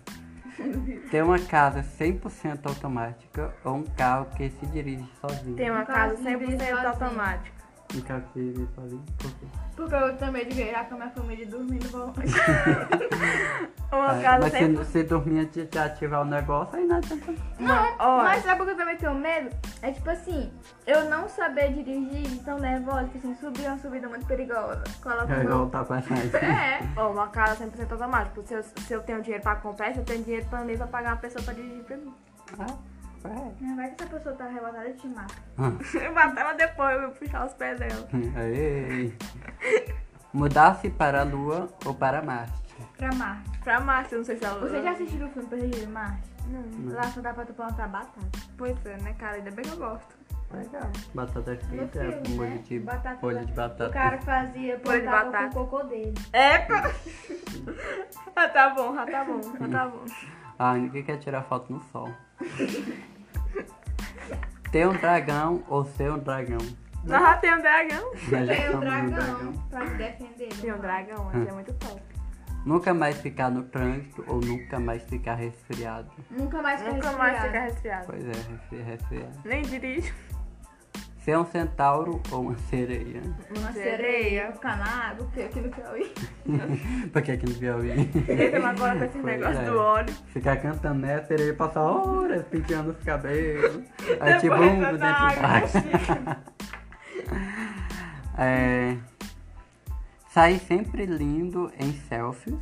Ter 1.09 1.23
uma 1.23 1.39
casa 1.39 1.83
100% 1.83 2.65
automática 2.67 3.55
ou 3.63 3.75
um 3.77 3.83
carro 3.83 4.27
que 4.35 4.49
se 4.49 4.65
dirige 4.67 5.07
sozinho? 5.21 5.55
Tem 5.55 5.69
uma 5.71 5.85
Um 5.85 5.85
casa 5.85 6.15
que 6.15 6.23
dirige 6.23 6.57
100% 6.57 6.57
sozinho. 6.67 6.87
automática. 6.87 7.54
Dirige 7.89 8.67
sozinho? 8.75 9.03
Por 9.17 9.31
quê? 9.31 9.45
Porque 9.75 9.95
eu 9.95 10.17
também 10.17 10.45
de 10.47 10.55
virar 10.55 10.85
com 10.85 10.95
a 10.95 10.97
minha 10.97 11.09
família 11.11 11.45
e 11.45 11.47
no 11.47 11.89
volante. 11.89 12.19
Uma 13.91 14.11
Ah, 14.11 14.21
casa 14.21 14.39
mas 14.39 14.53
100%. 14.53 14.77
se, 14.85 14.91
se 14.91 15.03
dormir 15.03 15.39
antes 15.39 15.69
de 15.69 15.79
ativar 15.79 16.21
o 16.21 16.25
negócio, 16.25 16.77
aí 16.77 16.85
não 16.85 16.97
adianta. 16.97 17.33
Não, 17.59 17.95
Olha. 17.99 18.23
mas 18.23 18.43
sabe 18.43 18.61
o 18.61 18.65
que 18.65 18.71
eu 18.71 18.77
também 18.77 18.97
tenho 18.97 19.15
medo? 19.15 19.55
É 19.81 19.91
tipo 19.91 20.09
assim, 20.09 20.51
eu 20.85 21.09
não 21.09 21.29
saber 21.29 21.71
dirigir, 21.73 22.43
tão 22.43 22.59
nervosa, 22.59 23.07
que 23.09 23.17
assim, 23.19 23.35
subir 23.35 23.67
uma 23.67 23.77
subida 23.77 24.09
muito 24.09 24.25
perigosa. 24.25 24.83
Coloca 25.01 25.25
vou 25.27 25.37
meu... 25.37 25.57
voltar 25.59 25.85
pra 25.85 26.01
trás. 26.01 26.33
É. 26.33 26.79
Uma 27.01 27.27
casa 27.29 27.65
100% 27.65 27.91
automática. 27.91 28.41
Se 28.43 28.53
eu, 28.53 28.63
se 28.63 28.93
eu 28.93 29.03
tenho 29.03 29.21
dinheiro 29.21 29.43
pra 29.43 29.55
comprar, 29.55 29.93
se 29.93 29.99
eu 29.99 30.05
tenho 30.05 30.23
dinheiro 30.23 30.45
pra 30.49 30.63
mim, 30.63 30.75
pra 30.77 30.87
pagar 30.87 31.11
uma 31.11 31.17
pessoa 31.21 31.43
pra 31.43 31.53
dirigir 31.53 31.83
pra 31.83 31.97
mim. 31.97 32.13
Ah, 32.59 32.73
é. 33.27 33.51
Não 33.61 33.75
vai 33.75 33.89
que 33.91 34.03
essa 34.03 34.13
pessoa 34.13 34.35
tá 34.35 34.45
arrebatada 34.45 34.89
e 34.89 34.93
te 34.93 35.07
mata. 35.09 35.33
Eu 36.01 36.13
matar 36.13 36.41
ela 36.41 36.53
depois, 36.53 36.95
eu 36.95 37.01
vou 37.01 37.11
puxar 37.11 37.45
os 37.45 37.53
pés 37.53 37.79
dela. 37.79 38.07
Aê. 38.37 39.11
Mudar-se 40.33 40.89
para 40.89 41.21
a 41.21 41.23
Lua 41.23 41.69
ou 41.85 41.93
para 41.93 42.21
Marte? 42.21 42.53
Pra 42.97 43.09
Marte. 43.13 43.57
Pra 43.59 43.79
Marte, 43.79 44.11
eu 44.13 44.17
não 44.19 44.25
sei 44.25 44.37
se 44.37 44.45
ela... 44.45 44.59
Você 44.59 44.81
já 44.81 44.91
assistiu 44.91 45.25
o 45.27 45.29
filme 45.29 45.47
Perdido 45.47 45.83
em 45.83 45.87
Marte? 45.87 46.29
Não. 46.47 46.93
Lá 46.93 47.03
só 47.03 47.21
dá 47.21 47.33
pra 47.33 47.45
tu 47.45 47.53
plantar 47.53 47.87
batata. 47.87 48.19
Pois 48.57 48.85
é, 48.85 48.97
né, 49.01 49.13
cara? 49.17 49.37
Ainda 49.37 49.49
bem 49.51 49.63
que 49.65 49.71
eu 49.71 49.77
gosto. 49.77 50.15
Legal. 50.53 50.91
Batata 51.13 51.57
frita, 51.57 51.99
filme, 51.99 52.29
molho 52.37 52.49
né? 52.51 52.57
de, 52.59 52.79
Batata- 52.79 53.19
molho 53.21 53.45
de 53.45 53.51
O 53.51 53.55
batata. 53.55 53.89
cara 53.89 54.17
fazia, 54.19 54.79
Folha 54.79 54.99
de 55.01 55.05
batata. 55.07 55.49
com 55.53 55.61
o 55.61 55.67
cocô 55.67 55.83
dele. 55.83 56.13
Eca! 56.31 56.91
ah, 58.35 58.47
tá 58.49 58.69
bom, 58.69 58.93
já 58.93 59.05
tá 59.05 59.23
bom, 59.25 59.41
já 59.41 59.67
tá 59.67 59.87
bom. 59.87 60.05
Ah, 60.59 60.73
ninguém 60.75 61.03
quer 61.03 61.17
tirar 61.17 61.43
foto 61.43 61.73
no 61.73 61.79
sol. 61.91 62.09
Ter 64.75 64.85
um 64.89 64.91
dragão 64.97 65.63
ou 65.69 65.85
ser 65.85 66.11
um 66.11 66.19
dragão? 66.19 66.57
Nós 67.05 67.21
já 67.21 67.37
temos 67.37 67.61
dragão. 67.63 68.11
Nós 68.11 68.45
já 68.45 68.55
Tem 68.55 68.67
um 68.67 68.71
somos 68.73 68.85
um 68.93 69.09
dragão 69.09 69.53
pra 69.69 69.85
te 69.85 69.93
defender. 69.93 70.49
Tem 70.59 70.73
um 70.73 70.77
dragão, 70.79 71.31
mas 71.33 71.47
é 71.47 71.51
muito 71.53 71.73
top. 71.75 72.01
Nunca 72.65 72.93
mais 72.93 73.21
ficar 73.21 73.49
no 73.49 73.63
trânsito 73.63 74.25
ou 74.27 74.41
nunca 74.41 74.77
mais 74.77 75.01
ficar 75.03 75.35
resfriado? 75.35 76.11
Nunca 76.29 76.61
mais 76.61 76.81
fica 76.81 76.93
Nunca 76.93 77.11
mais 77.13 77.37
ficar 77.41 77.51
resfriado. 77.61 77.65
resfriado. 77.71 78.05
Pois 78.07 78.25
é, 78.25 78.51
resfri- 78.51 78.81
resfriado. 78.81 79.39
Nem 79.45 79.61
dirijo. 79.61 80.13
Ser 81.25 81.39
um 81.39 81.45
centauro 81.45 82.21
ou 82.31 82.41
uma 82.41 82.57
sereia? 82.69 83.19
Uma 83.57 83.73
Sereia. 83.73 84.53
na 84.63 85.09
água, 85.09 85.25
porque 85.25 85.41
aqui 85.41 85.59
no 85.59 85.69
Piauí. 85.71 86.13
Porque 87.11 87.31
aqui 87.31 87.49
no 87.49 87.55
Piauí. 87.55 88.11
Esse 88.29 88.55
agora 88.57 88.95
com 88.99 89.05
esse 89.05 89.17
Pois 89.17 89.23
negócio 89.23 89.59
é. 89.59 89.65
do 89.65 89.79
óleo. 89.79 90.13
Ficar 90.27 90.57
cantando, 90.57 90.99
né? 90.99 91.15
A 91.15 91.25
sereia 91.25 91.55
passar 91.55 91.81
horas 91.81 92.45
penteando 92.45 92.91
os 92.91 93.03
cabelos. 93.03 93.83
Aí 94.19 94.33
Depois 94.33 94.41
tipo 94.41 94.55
um 94.55 94.79
dentro 94.79 94.97
d'água. 94.99 96.43
É, 98.37 98.97
sair 100.29 100.59
sempre 100.59 101.05
lindo 101.05 101.71
em 101.79 101.93
selfies 101.93 102.59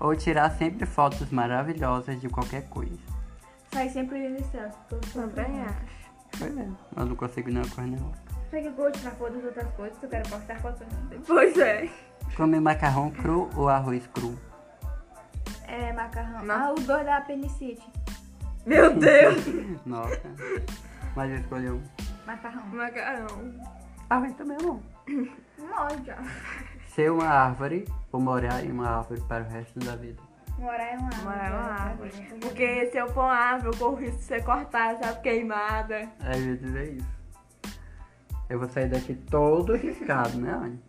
ou 0.00 0.16
tirar 0.16 0.50
sempre 0.52 0.86
fotos 0.86 1.30
maravilhosas 1.30 2.18
de 2.20 2.28
qualquer 2.28 2.66
coisa. 2.70 2.98
Sai 3.70 3.90
sempre 3.90 4.18
lindo 4.18 4.40
em 4.40 4.44
céu. 4.44 4.70
Também 5.12 5.60
acho. 5.60 6.03
Pois 6.38 6.56
é, 6.56 6.68
eu 6.96 7.06
não 7.06 7.16
consigo 7.16 7.50
nem 7.50 7.62
uma 7.62 7.70
coisa 7.70 8.14
que 8.60 8.66
eu 8.68 8.72
gosto 8.72 8.98
tirar 8.98 9.10
foto 9.12 9.32
das 9.34 9.44
outras 9.44 9.72
coisas, 9.74 10.02
eu 10.02 10.08
quero 10.08 10.28
postar 10.28 10.60
foto 10.60 10.84
também. 10.84 11.20
Pois 11.26 11.58
é. 11.58 11.90
Comer 12.36 12.60
macarrão 12.60 13.10
cru 13.10 13.50
ou 13.56 13.68
arroz 13.68 14.06
cru? 14.08 14.38
É, 15.66 15.92
macarrão. 15.92 16.44
Não. 16.44 16.54
Ah, 16.54 16.72
os 16.72 16.84
dois 16.86 17.04
da 17.04 17.16
apendicite. 17.16 17.82
Meu 18.64 18.94
Deus. 18.98 19.44
Nossa. 19.84 20.22
Mas 21.16 21.30
eu 21.30 21.36
escolhi 21.38 21.70
um. 21.70 21.82
Macarrão. 22.26 22.66
Macarrão. 22.66 23.54
Arroz 24.08 24.34
também 24.34 24.56
é 24.56 24.62
bom. 24.62 24.80
Ser 26.88 27.10
uma 27.10 27.26
árvore 27.26 27.86
ou 28.12 28.20
morar 28.20 28.64
em 28.64 28.70
uma 28.70 28.88
árvore 28.98 29.20
para 29.22 29.44
o 29.44 29.48
resto 29.48 29.78
da 29.80 29.96
vida. 29.96 30.22
Morar 30.58 30.84
é 30.84 30.96
uma 30.96 31.08
árvore. 31.08 31.24
Morar 31.24 31.46
é 31.46 31.50
uma 31.54 31.62
né? 31.62 31.76
árvore. 31.80 32.10
Porque 32.40 32.86
se 32.86 32.96
eu 32.98 33.08
for 33.12 33.24
uma 33.24 33.34
árvore, 33.34 33.74
eu 33.74 33.78
corro 33.78 33.96
risco 33.96 34.16
de 34.18 34.22
ser 34.24 34.44
cortada, 34.44 34.98
sabe? 35.02 35.20
Queimada. 35.22 35.94
É, 35.96 36.34
eu 36.34 36.40
ia 36.40 36.56
dizer 36.56 36.92
isso. 36.94 37.14
Eu 38.48 38.58
vou 38.58 38.68
sair 38.68 38.88
daqui 38.88 39.14
todo 39.14 39.74
riscado, 39.74 40.38
né, 40.38 40.52
Anny? 40.52 40.80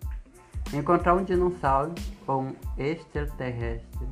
Encontrar 0.73 1.13
um 1.13 1.23
dinossauro 1.23 1.93
ou 2.27 2.41
um 2.43 2.55
extraterrestre. 2.77 4.07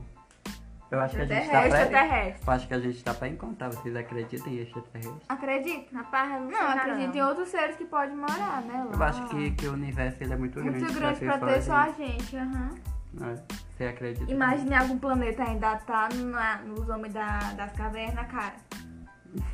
Eu 0.89 0.99
acho 0.99 1.15
que 1.15 1.21
a 1.23 1.25
gente 1.25 1.45
tá 1.45 1.51
pra... 1.51 1.67
Extraterrestre. 1.67 2.47
Eu 2.47 2.53
acho 2.53 2.67
que 2.67 2.73
a 2.75 2.79
gente 2.79 3.03
tá 3.03 3.13
pra 3.15 3.27
encontrar. 3.27 3.69
Vocês 3.69 3.95
acreditam 3.95 4.47
em 4.53 4.59
extraterrestre? 4.59 5.21
Acredita? 5.27 5.97
Rapaz, 5.97 6.31
eu 6.31 6.39
não, 6.41 6.51
Não, 6.51 6.67
acredito 6.69 7.15
em 7.17 7.21
outros 7.23 7.49
seres 7.49 7.75
que 7.75 7.85
podem 7.85 8.15
morar, 8.15 8.61
né? 8.61 8.87
Eu 8.93 8.99
Lá. 8.99 9.07
acho 9.07 9.27
que, 9.29 9.51
que 9.51 9.65
o 9.67 9.73
universo 9.73 10.23
ele 10.23 10.33
é 10.33 10.37
muito 10.37 10.61
grande. 10.61 10.79
Muito 10.79 10.93
grande 10.93 11.19
pra 11.19 11.39
só 11.39 11.45
ter 11.47 11.55
a 11.55 11.61
só 11.63 11.73
a 11.73 11.89
gente, 11.89 12.37
aham. 12.37 12.47
né? 12.47 12.69
Você 13.15 13.85
acredita? 13.85 14.31
Imagine 14.31 14.75
algum 14.75 14.97
planeta 14.97 15.43
ainda 15.43 15.75
tá 15.77 16.09
na, 16.09 16.57
nos 16.59 16.87
homens 16.89 17.13
da, 17.13 17.39
das 17.53 17.71
cavernas, 17.73 18.27
cara. 18.27 18.55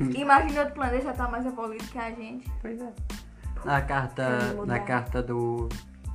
Imagine 0.00 0.58
outro 0.58 0.74
planeta 0.74 1.04
já 1.04 1.12
tá 1.12 1.28
mais 1.28 1.44
evoluído 1.44 1.84
que 1.84 1.98
a 1.98 2.10
gente. 2.10 2.50
Pois 2.60 2.80
é. 2.80 2.92
Na 3.64 3.82
carta, 3.82 4.54
na 4.66 4.80
carta 4.80 5.22
do, 5.22 5.68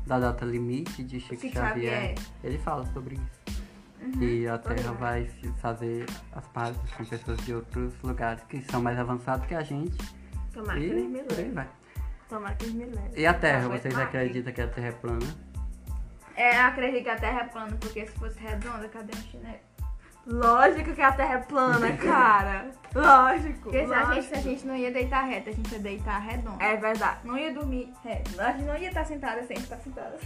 da 0.06 0.20
data 0.20 0.46
limite 0.46 1.04
de 1.04 1.20
Chico, 1.20 1.42
Chico 1.42 1.54
Xavier, 1.54 1.94
Xavier. 1.94 2.16
ele 2.44 2.58
fala 2.58 2.86
sobre 2.88 3.16
isso. 3.16 4.20
que 4.20 4.48
a 4.48 4.58
Terra 4.58 4.92
vai 4.94 5.28
se 5.28 5.48
fazer 5.60 6.06
as 6.32 6.48
pazes 6.48 6.92
com 6.98 7.06
pessoas 7.06 7.38
de 7.46 7.54
outros 7.54 7.94
lugares 8.04 8.44
que 8.46 8.62
são 8.62 8.82
mais 8.82 8.98
avançados 8.98 9.46
que 9.46 9.54
a 9.54 9.62
gente. 9.62 9.98
Tomara 10.52 10.80
que 10.80 10.86
eles 10.86 11.10
me 11.10 11.20
E 11.20 11.52
vai. 11.52 11.70
Que 12.58 12.66
eles 12.66 12.74
me 12.74 12.86
levem. 12.86 13.12
E 13.16 13.26
a 13.28 13.34
Terra, 13.34 13.68
vocês 13.68 13.94
vai 13.94 14.04
acreditam 14.04 14.52
que 14.52 14.62
a 14.62 14.68
Terra 14.68 14.88
é 14.88 14.92
plana? 14.92 15.55
É, 16.36 16.58
eu 16.58 16.64
acredito 16.64 17.04
que 17.04 17.10
a 17.10 17.16
Terra 17.16 17.42
é 17.42 17.46
plana, 17.46 17.78
porque 17.80 18.06
se 18.06 18.12
fosse 18.14 18.40
redonda, 18.40 18.88
cadê 18.90 19.14
o 19.14 19.22
chinelo? 19.22 19.60
Lógico 20.28 20.94
que 20.94 21.02
a 21.02 21.12
Terra 21.12 21.36
é 21.36 21.38
plana, 21.38 21.96
cara. 21.98 22.72
Lógico. 22.94 23.64
Porque 23.64 23.86
se 23.86 23.94
a, 23.94 24.14
gente, 24.14 24.28
se 24.28 24.34
a 24.34 24.42
gente 24.42 24.66
não 24.66 24.76
ia 24.76 24.92
deitar 24.92 25.22
reto, 25.24 25.50
a 25.50 25.54
gente 25.54 25.72
ia 25.72 25.80
deitar 25.80 26.18
redonda. 26.20 26.64
É 26.64 26.76
verdade. 26.76 27.20
Não 27.24 27.38
ia 27.38 27.54
dormir 27.54 27.94
reto. 28.04 28.42
A 28.42 28.52
gente 28.52 28.66
não 28.66 28.78
ia 28.78 28.88
estar 28.88 29.06
sentada 29.06 29.44
sem 29.44 29.58
estar 29.58 29.78
sentada. 29.78 30.18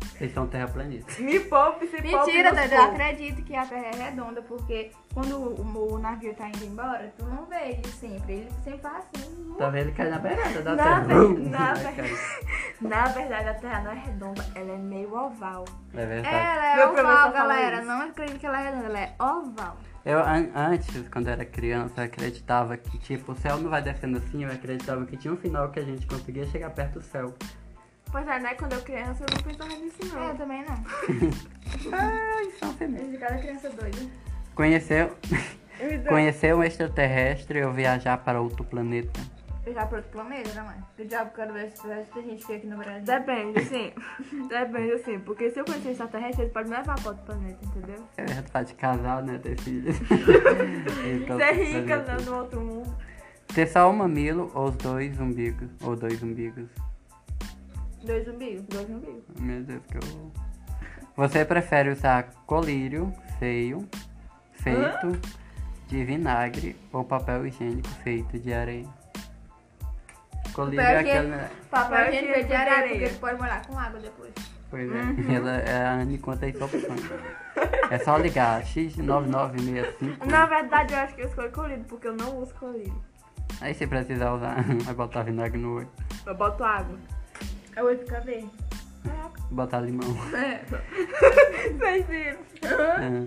Vocês 0.00 0.32
são 0.34 0.46
terraplanistas. 0.46 1.18
Me 1.18 1.40
poupe, 1.40 1.86
se 1.86 1.96
poupe. 2.02 2.12
Mentira, 2.14 2.50
nos 2.52 2.60
Dada, 2.60 2.74
eu 2.74 2.80
poupe. 2.88 3.02
acredito 3.02 3.42
que 3.42 3.56
a 3.56 3.64
Terra 3.66 3.86
é 3.86 3.96
redonda, 4.10 4.42
porque 4.42 4.90
quando 5.14 5.36
o, 5.36 5.92
o 5.94 5.98
navio 5.98 6.34
tá 6.34 6.48
indo 6.48 6.64
embora, 6.64 7.12
tu 7.16 7.24
não 7.24 7.46
vê 7.46 7.70
ele 7.72 7.88
sempre. 7.88 8.32
Ele 8.34 8.50
sempre 8.62 8.80
faz 8.80 9.04
assim. 9.14 9.54
Tá 9.56 9.68
vendo? 9.70 9.82
Ele 9.88 9.92
cai 9.92 10.10
na 10.10 10.18
beirada 10.18 10.62
da 10.62 10.74
Na 10.76 10.82
Terra. 10.84 11.00
ver- 11.00 11.38
na 11.48 11.72
Aí 11.72 11.94
ver-. 11.94 12.18
Na 12.80 13.04
verdade, 13.06 13.48
a 13.48 13.54
Terra 13.54 13.80
não 13.82 13.90
é 13.92 13.94
redonda, 13.94 14.46
ela 14.54 14.72
é 14.72 14.76
meio 14.78 15.14
oval. 15.14 15.64
É 15.94 16.06
verdade. 16.06 16.34
Ela 16.34 16.66
é 16.66 16.76
Meu 16.76 16.90
oval, 16.92 17.32
galera. 17.32 17.76
isso. 17.78 17.86
Não 17.86 18.00
acredito 18.02 18.38
que 18.38 18.46
ela 18.46 18.60
é 18.60 18.64
redonda, 18.70 18.86
ela 18.86 19.00
é 19.00 19.14
oval. 19.18 19.76
Eu, 20.04 20.18
an- 20.18 20.48
antes, 20.54 21.08
quando 21.10 21.26
eu 21.28 21.32
era 21.34 21.44
criança, 21.44 22.00
eu 22.00 22.04
acreditava 22.04 22.76
que, 22.76 22.98
tipo, 22.98 23.32
o 23.32 23.36
céu 23.36 23.58
não 23.58 23.68
vai 23.70 23.82
descendo 23.82 24.16
assim, 24.16 24.44
eu 24.44 24.50
acreditava 24.50 25.04
que 25.04 25.14
tinha 25.16 25.32
um 25.32 25.36
final 25.36 25.70
que 25.70 25.78
a 25.78 25.84
gente 25.84 26.06
conseguia 26.06 26.46
chegar 26.46 26.70
perto 26.70 26.94
do 27.00 27.02
céu. 27.02 27.34
Pois 28.12 28.26
é, 28.26 28.38
né? 28.40 28.54
Quando 28.54 28.72
eu 28.72 28.82
criança, 28.82 29.24
eu 29.24 29.36
não 29.36 29.42
pensava 29.42 29.80
nisso, 29.80 29.96
É, 30.02 30.18
eu 30.18 30.28
não. 30.28 30.36
também 30.36 30.64
não. 30.64 30.84
Ai, 31.92 32.50
são 32.58 32.72
femininos. 32.74 33.08
Desde 33.10 33.18
cada 33.18 33.38
criança 33.40 33.70
doida. 33.70 33.98
Dá- 36.04 36.08
conhecer 36.10 36.54
um 36.54 36.62
extraterrestre 36.62 37.62
ou 37.64 37.72
viajar 37.72 38.18
para 38.18 38.40
outro 38.40 38.64
planeta. 38.64 39.20
Já 39.72 39.86
pro 39.86 39.98
outro 39.98 40.10
planeta, 40.10 40.52
né, 40.54 40.62
mãe? 40.62 40.76
Eu 40.98 41.08
já 41.08 41.24
quero 41.26 41.52
ver 41.52 41.70
se 41.70 41.82
tem 42.12 42.22
gente 42.24 42.44
que 42.44 42.54
aqui 42.54 42.66
no 42.66 42.76
Brasil. 42.76 43.04
Depende, 43.04 43.60
assim. 43.60 43.92
Depende, 44.48 44.92
assim. 44.92 45.18
Porque 45.20 45.50
se 45.50 45.60
eu 45.60 45.64
conhecer 45.64 45.90
extraterrestre, 45.90 46.42
ele 46.42 46.50
pode 46.50 46.68
me 46.68 46.76
levar 46.76 46.96
para 47.00 47.10
outro 47.10 47.24
planeta, 47.24 47.64
entendeu? 47.64 48.04
É 48.16 48.24
verdade, 48.24 48.74
casar, 48.74 49.22
né? 49.22 49.38
Ter 49.38 49.58
filhos. 49.60 49.96
Então, 51.06 51.38
Ser 51.38 51.52
rica 51.52 51.96
né, 51.98 52.16
no 52.24 52.36
outro 52.36 52.60
mundo. 52.60 52.96
Ter 53.54 53.66
só 53.66 53.88
um 53.88 53.92
mamilo 53.92 54.50
ou 54.54 54.68
os 54.70 54.76
dois 54.76 55.18
umbigos. 55.20 55.70
Ou 55.82 55.94
dois 55.94 56.20
umbigos. 56.22 56.68
Dois 58.02 58.26
umbigos. 58.28 58.62
Dois 58.68 58.88
umbigos. 58.90 59.22
Meu 59.38 59.62
Deus, 59.62 59.82
que 59.86 59.96
eu. 59.96 60.32
Você 61.16 61.44
prefere 61.44 61.90
usar 61.90 62.30
colírio 62.46 63.12
feio, 63.38 63.86
feito 64.54 65.18
de 65.88 66.04
vinagre 66.04 66.76
ou 66.92 67.04
papel 67.04 67.46
higiênico 67.46 67.88
feito 68.02 68.38
de 68.38 68.52
areia? 68.52 68.88
Colírio 70.54 70.78
Papel 70.84 70.96
é 70.96 71.00
aquele. 71.00 71.26
higiênico. 71.28 71.54
Papel 71.70 71.98
higiênico 72.08 72.16
higiênico 72.32 72.48
de 72.48 72.54
areia, 72.54 72.88
porque 72.88 73.08
tu 73.08 73.20
pode 73.20 73.38
molhar 73.38 73.66
com 73.66 73.78
água 73.78 74.00
depois. 74.00 74.32
Pois 74.70 74.90
é, 74.90 74.94
Uhum. 74.94 75.30
ela 75.34 75.50
é 75.58 75.84
a 75.84 75.92
Anne 75.94 76.18
conta 76.18 76.46
aí 76.46 76.52
sua 76.52 76.66
opção. 76.66 76.96
É 77.90 77.98
só 77.98 78.16
ligar 78.16 78.62
X9965. 78.62 80.24
Na 80.26 80.46
verdade, 80.46 80.94
eu 80.94 81.00
acho 81.00 81.14
que 81.16 81.22
eu 81.22 81.26
escolho 81.28 81.50
colírio, 81.52 81.84
porque 81.84 82.06
eu 82.08 82.16
não 82.16 82.38
uso 82.38 82.54
colírio. 82.54 82.94
Aí 83.60 83.74
se 83.74 83.86
precisar 83.86 84.32
usar, 84.32 84.56
vai 84.84 84.94
botar 84.94 85.22
vinagre 85.24 85.58
no 85.60 85.76
olho. 85.78 85.88
Eu 86.24 86.34
boto 86.34 86.62
água. 86.64 86.96
A 87.76 87.82
oi 87.82 87.96
fica 87.98 88.20
verde. 88.20 88.50
Botar 89.50 89.80
limão. 89.80 90.06
É. 90.34 90.62
Vocês 91.78 92.06
viram? 92.06 92.38
É. 92.62 93.24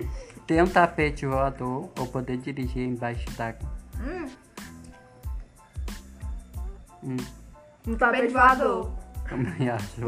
Ter 0.47 0.63
um 0.63 0.67
tapete 0.67 1.25
voador 1.25 1.89
ou 1.99 2.07
poder 2.07 2.37
dirigir 2.37 2.87
embaixo 2.87 3.29
d'água. 3.37 3.69
Hum, 3.99 4.27
Hum, 7.03 7.17
No 7.85 7.97
tapete 7.97 8.31
Tapete 8.31 8.33
voador. 8.33 8.91
também 9.27 9.69
acho. 9.69 10.01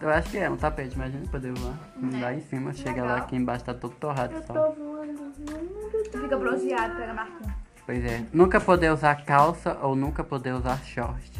Eu 0.00 0.10
acho 0.10 0.30
que 0.30 0.38
é 0.38 0.48
um 0.48 0.56
tapete, 0.56 0.94
imagina 0.94 1.26
poder 1.28 1.52
voar. 1.54 1.74
Lá 2.20 2.32
em 2.32 2.40
cima, 2.42 2.72
chega 2.72 3.02
lá 3.02 3.14
legal. 3.14 3.26
aqui 3.26 3.34
embaixo, 3.34 3.64
tá 3.64 3.74
todo 3.74 3.94
torrado 3.96 4.32
Eu 4.34 4.40
de 4.40 4.46
sol. 4.46 4.54
tô 4.54 4.72
voando 4.74 5.32
fica 6.12 6.36
bronzeado, 6.36 6.94
pega 6.96 7.14
marquinha. 7.14 7.57
Pois 7.88 8.04
é. 8.04 8.22
Nunca 8.34 8.60
poder 8.60 8.92
usar 8.92 9.24
calça 9.24 9.78
ou 9.80 9.96
nunca 9.96 10.22
poder 10.22 10.52
usar 10.52 10.76
shorts. 10.84 11.32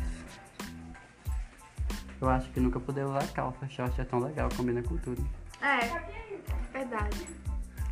Eu 2.18 2.26
acho 2.30 2.48
que 2.52 2.58
nunca 2.58 2.80
poder 2.80 3.04
usar 3.04 3.26
calça. 3.34 3.68
Short 3.68 4.00
é 4.00 4.04
tão 4.04 4.18
legal, 4.18 4.48
combina 4.56 4.82
com 4.82 4.96
tudo. 4.96 5.22
É, 5.60 6.00
Verdade. 6.72 7.26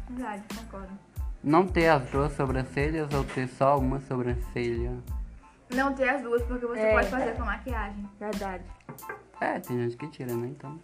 verdade, 0.08 0.42
concordo. 0.56 0.98
Não 1.44 1.66
ter 1.66 1.88
as 1.88 2.08
duas 2.08 2.32
sobrancelhas 2.32 3.12
ou 3.12 3.24
ter 3.24 3.46
só 3.46 3.78
uma 3.78 4.00
sobrancelha. 4.00 4.92
Não 5.74 5.92
ter 5.92 6.08
as 6.08 6.22
duas, 6.22 6.42
porque 6.44 6.64
você 6.64 6.80
É. 6.80 6.92
pode 6.94 7.08
fazer 7.10 7.32
com 7.36 7.44
maquiagem. 7.44 8.08
Verdade. 8.18 8.64
É, 9.38 9.60
tem 9.60 9.76
gente 9.82 9.98
que 9.98 10.08
tira, 10.08 10.32
né? 10.34 10.46
Então. 10.46 10.80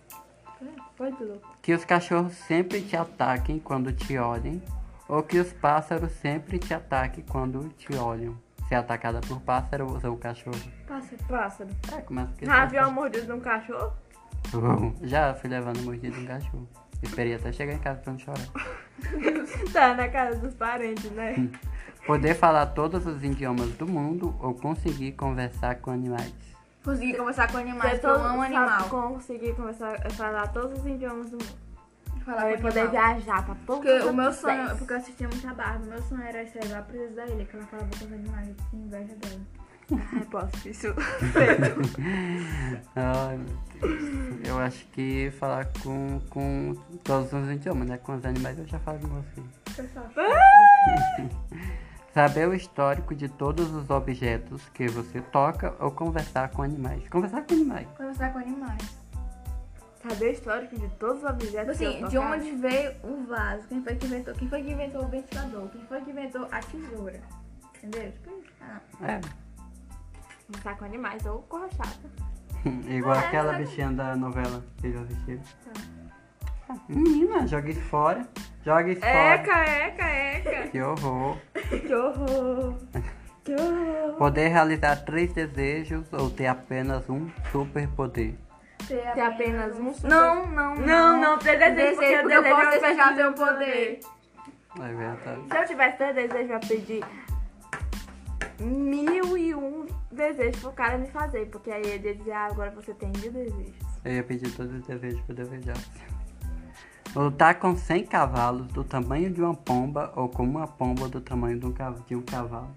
Foi 0.95 1.11
de 1.11 1.25
louco. 1.25 1.49
Que 1.63 1.73
os 1.73 1.87
cachorros 1.87 2.35
sempre 2.35 2.83
te 2.83 2.95
ataquem 2.99 3.59
quando 3.59 3.91
te 3.95 4.19
olhem. 4.19 4.63
Ou 5.09 5.23
que 5.23 5.39
os 5.39 5.53
pássaros 5.53 6.13
sempre 6.13 6.59
te 6.59 6.73
ataquem 6.73 7.25
quando 7.29 7.69
te 7.71 7.95
olham. 7.97 8.37
Ser 8.69 8.77
atacada 8.77 9.21
por 9.21 9.41
pássaro 9.41 9.99
ou 10.03 10.13
o 10.13 10.17
cachorro. 10.17 10.57
Pássaro. 10.87 11.17
Pássaro. 11.29 11.71
É, 11.93 12.01
começa 12.01 12.33
que 12.35 12.47
Já 12.47 12.65
viu 12.65 12.81
a 12.81 12.91
mordida 12.91 13.27
de 13.27 13.33
um 13.33 13.41
cachorro? 13.41 13.93
Já 15.03 15.35
fui 15.35 15.51
levando 15.51 15.83
mordida 15.83 16.17
de 16.17 16.23
um 16.23 16.27
cachorro. 16.27 16.69
Esperei 17.03 17.35
até 17.35 17.53
chegar 17.53 17.73
em 17.73 17.79
casa 17.79 18.01
pra 18.01 18.13
não 18.13 18.19
chorar. 18.19 18.47
Tá 19.73 19.95
na 19.95 20.09
casa 20.09 20.39
dos 20.39 20.55
parentes, 20.55 21.11
né? 21.13 21.49
Poder 22.07 22.35
falar 22.35 22.67
todos 22.67 23.07
os 23.07 23.23
idiomas 23.23 23.71
do 23.73 23.87
mundo 23.87 24.35
ou 24.41 24.55
conseguir 24.55 25.13
conversar 25.13 25.77
com 25.77 25.91
animais. 25.91 26.33
Conseguir 26.85 27.17
conversar 27.17 27.51
com 27.51 27.59
animais, 27.59 28.03
eu 28.03 28.11
amo 28.11 28.43
animal. 28.43 28.89
Conseguir 28.89 29.55
a 30.05 30.11
falar 30.11 30.49
todos 30.49 30.81
os 30.81 30.87
idiomas 30.87 31.31
do 31.31 31.39
mundo. 31.39 31.62
Falar 32.25 32.49
Pra 32.53 32.59
poder 32.59 32.81
animal. 32.81 32.91
viajar 33.15 33.45
pra 33.45 33.55
todos 33.67 33.85
Porque 33.85 34.01
o 34.09 34.13
meu 34.15 34.33
sonho, 34.33 34.77
porque 34.79 34.93
eu 34.93 34.97
assistia 34.97 35.29
muita 35.29 35.55
Barbie, 35.55 35.89
meu 35.89 36.03
sonho 36.03 36.23
era 36.23 36.47
ser 36.47 36.65
igual 36.65 36.81
a 36.81 36.83
princesa 36.83 37.15
da 37.15 37.27
ilha, 37.27 37.45
que 37.45 37.57
ela 37.57 37.67
falava 37.67 37.89
com 37.99 38.05
os 38.05 38.13
animais, 38.13 38.49
eu 38.49 38.55
tinha 38.71 38.83
inveja 38.85 39.15
dela. 39.17 39.41
Ai, 40.15 40.25
posso 40.31 40.69
isso. 40.69 40.87
Ai, 42.97 43.37
meu 43.37 43.57
Deus. 43.81 44.49
Eu 44.49 44.59
acho 44.59 44.87
que 44.87 45.31
falar 45.39 45.67
com, 45.83 46.21
com 46.31 46.75
todos 47.05 47.31
os 47.33 47.51
idiomas, 47.51 47.89
né? 47.89 47.99
Com 47.99 48.15
os 48.15 48.25
animais 48.25 48.59
eu 48.59 48.67
já 48.67 48.79
falo 48.79 48.99
com 49.01 49.09
você. 49.09 49.43
Saber 52.15 52.49
o 52.49 52.55
histórico 52.55 53.15
de 53.15 53.29
todos 53.29 53.71
os 53.73 53.89
objetos 53.91 54.63
que 54.75 54.87
você 54.87 55.21
toca 55.21 55.75
ou 55.81 55.91
conversar 55.91 56.51
com 56.51 56.63
animais. 56.63 57.09
Conversar 57.09 57.43
com 57.43 57.55
animais. 57.55 57.89
Conversar 57.97 58.33
com 58.33 58.39
animais. 58.39 59.02
Saber 60.09 60.27
o 60.27 60.33
histórico 60.33 60.77
de 60.79 60.89
todos 60.97 61.23
os 61.23 61.31
objetos 61.31 61.79
que 61.79 61.85
Assim, 61.87 62.01
eu 62.03 62.09
de 62.09 62.19
onde 62.19 62.51
veio 62.53 62.93
o 63.05 63.25
vaso? 63.27 63.67
Quem 63.69 63.83
foi 63.83 63.95
que 63.95 64.07
inventou? 64.07 64.35
Quem 64.35 64.49
foi 64.49 64.63
que 64.63 64.71
inventou 64.73 65.05
o 65.05 65.09
ventilador? 65.09 65.69
Quem 65.69 65.81
foi 65.87 66.01
que 66.01 66.11
inventou 66.11 66.49
a 66.51 66.59
tesoura? 66.61 67.21
Entendeu? 67.83 68.13
Tipo 68.13 68.31
isso. 68.31 68.53
Ah, 68.61 68.81
É. 69.09 69.21
Conversar 70.47 70.77
com 70.77 70.85
animais 70.85 71.25
ou 71.25 71.39
com 71.43 71.61
chata. 71.71 72.11
Igual 72.89 73.15
É, 73.15 73.19
aquela 73.21 73.53
mas- 73.53 73.69
bichinha 73.69 73.91
da 73.93 74.17
novela. 74.17 74.65
Vocês 74.79 74.93
já 74.95 75.01
assistiram? 75.03 75.43
Ah, 76.69 76.75
Menina, 76.89 77.47
joga 77.47 77.71
isso 77.71 77.81
fora. 77.83 78.27
Joga 78.65 78.91
isso 78.91 79.01
fora. 79.01 79.13
Eca, 79.13 79.59
eca, 79.65 80.05
eca. 80.05 80.69
Que 80.69 80.81
horror. 80.83 81.37
que 81.55 81.95
horror. 81.95 82.75
Que 83.45 83.55
horror. 83.55 84.15
Poder 84.17 84.49
realizar 84.49 84.97
três 85.05 85.33
desejos 85.33 86.13
ou 86.13 86.29
ter 86.31 86.47
apenas 86.47 87.09
um 87.11 87.29
superpoder. 87.51 88.35
Ter 88.87 89.13
Tem 89.13 89.23
apenas 89.23 89.79
um 89.79 89.93
super... 89.93 90.09
Não, 90.09 90.47
não, 90.47 90.75
Não, 90.77 91.21
não, 91.21 91.39
ter 91.39 91.59
desejo, 91.59 92.01
Desejo, 92.01 92.21
porque 92.23 92.35
eu 92.35 92.43
desejo 92.43 92.57
posso 92.57 92.61
é 92.61 92.65
uma 92.65 92.71
desejar 92.71 93.05
coisa 93.05 93.15
ter 93.15 93.27
o 93.27 93.31
de 93.31 93.37
poder. 93.41 94.01
É 94.81 94.95
verdade. 94.95 95.41
Se 95.51 95.57
eu 95.59 95.67
tivesse 95.67 95.97
ter 95.99 96.15
desejo, 96.15 96.45
eu 96.45 96.49
ia 96.49 96.61
pedir 96.61 97.05
mil 98.61 99.37
e 99.37 99.55
um 99.55 99.87
desejos 100.11 100.61
pro 100.61 100.73
cara 100.73 100.99
me 100.99 101.07
fazer. 101.09 101.47
Porque 101.51 101.71
aí 101.71 101.83
ele 101.87 102.09
ia 102.09 102.15
dizer, 102.15 102.33
ah, 102.33 102.47
agora 102.47 102.71
você 102.71 102.95
tem 102.95 103.11
mil 103.21 103.33
desejos. 103.33 103.75
Eu 104.05 104.13
ia 104.13 104.23
pedir 104.23 104.51
todos 104.55 104.73
os 104.73 104.83
desejos 104.87 105.21
que 105.23 105.31
eu 105.33 105.37
desejasse. 105.37 105.91
Lutar 107.15 107.57
com 107.57 107.77
100 107.77 108.07
cavalos 108.07 108.67
do 108.69 108.83
tamanho 108.83 109.31
de 109.31 109.43
uma 109.43 109.55
pomba 109.55 110.11
ou 110.17 110.29
com 110.31 110.45
uma 110.45 110.67
pomba 110.67 111.09
do 111.09 111.21
tamanho 111.21 111.59
de 111.59 111.67
um 111.67 111.73
cav- 111.73 112.01
de 112.07 112.17
um 112.17 112.23
cavalo. 112.23 112.71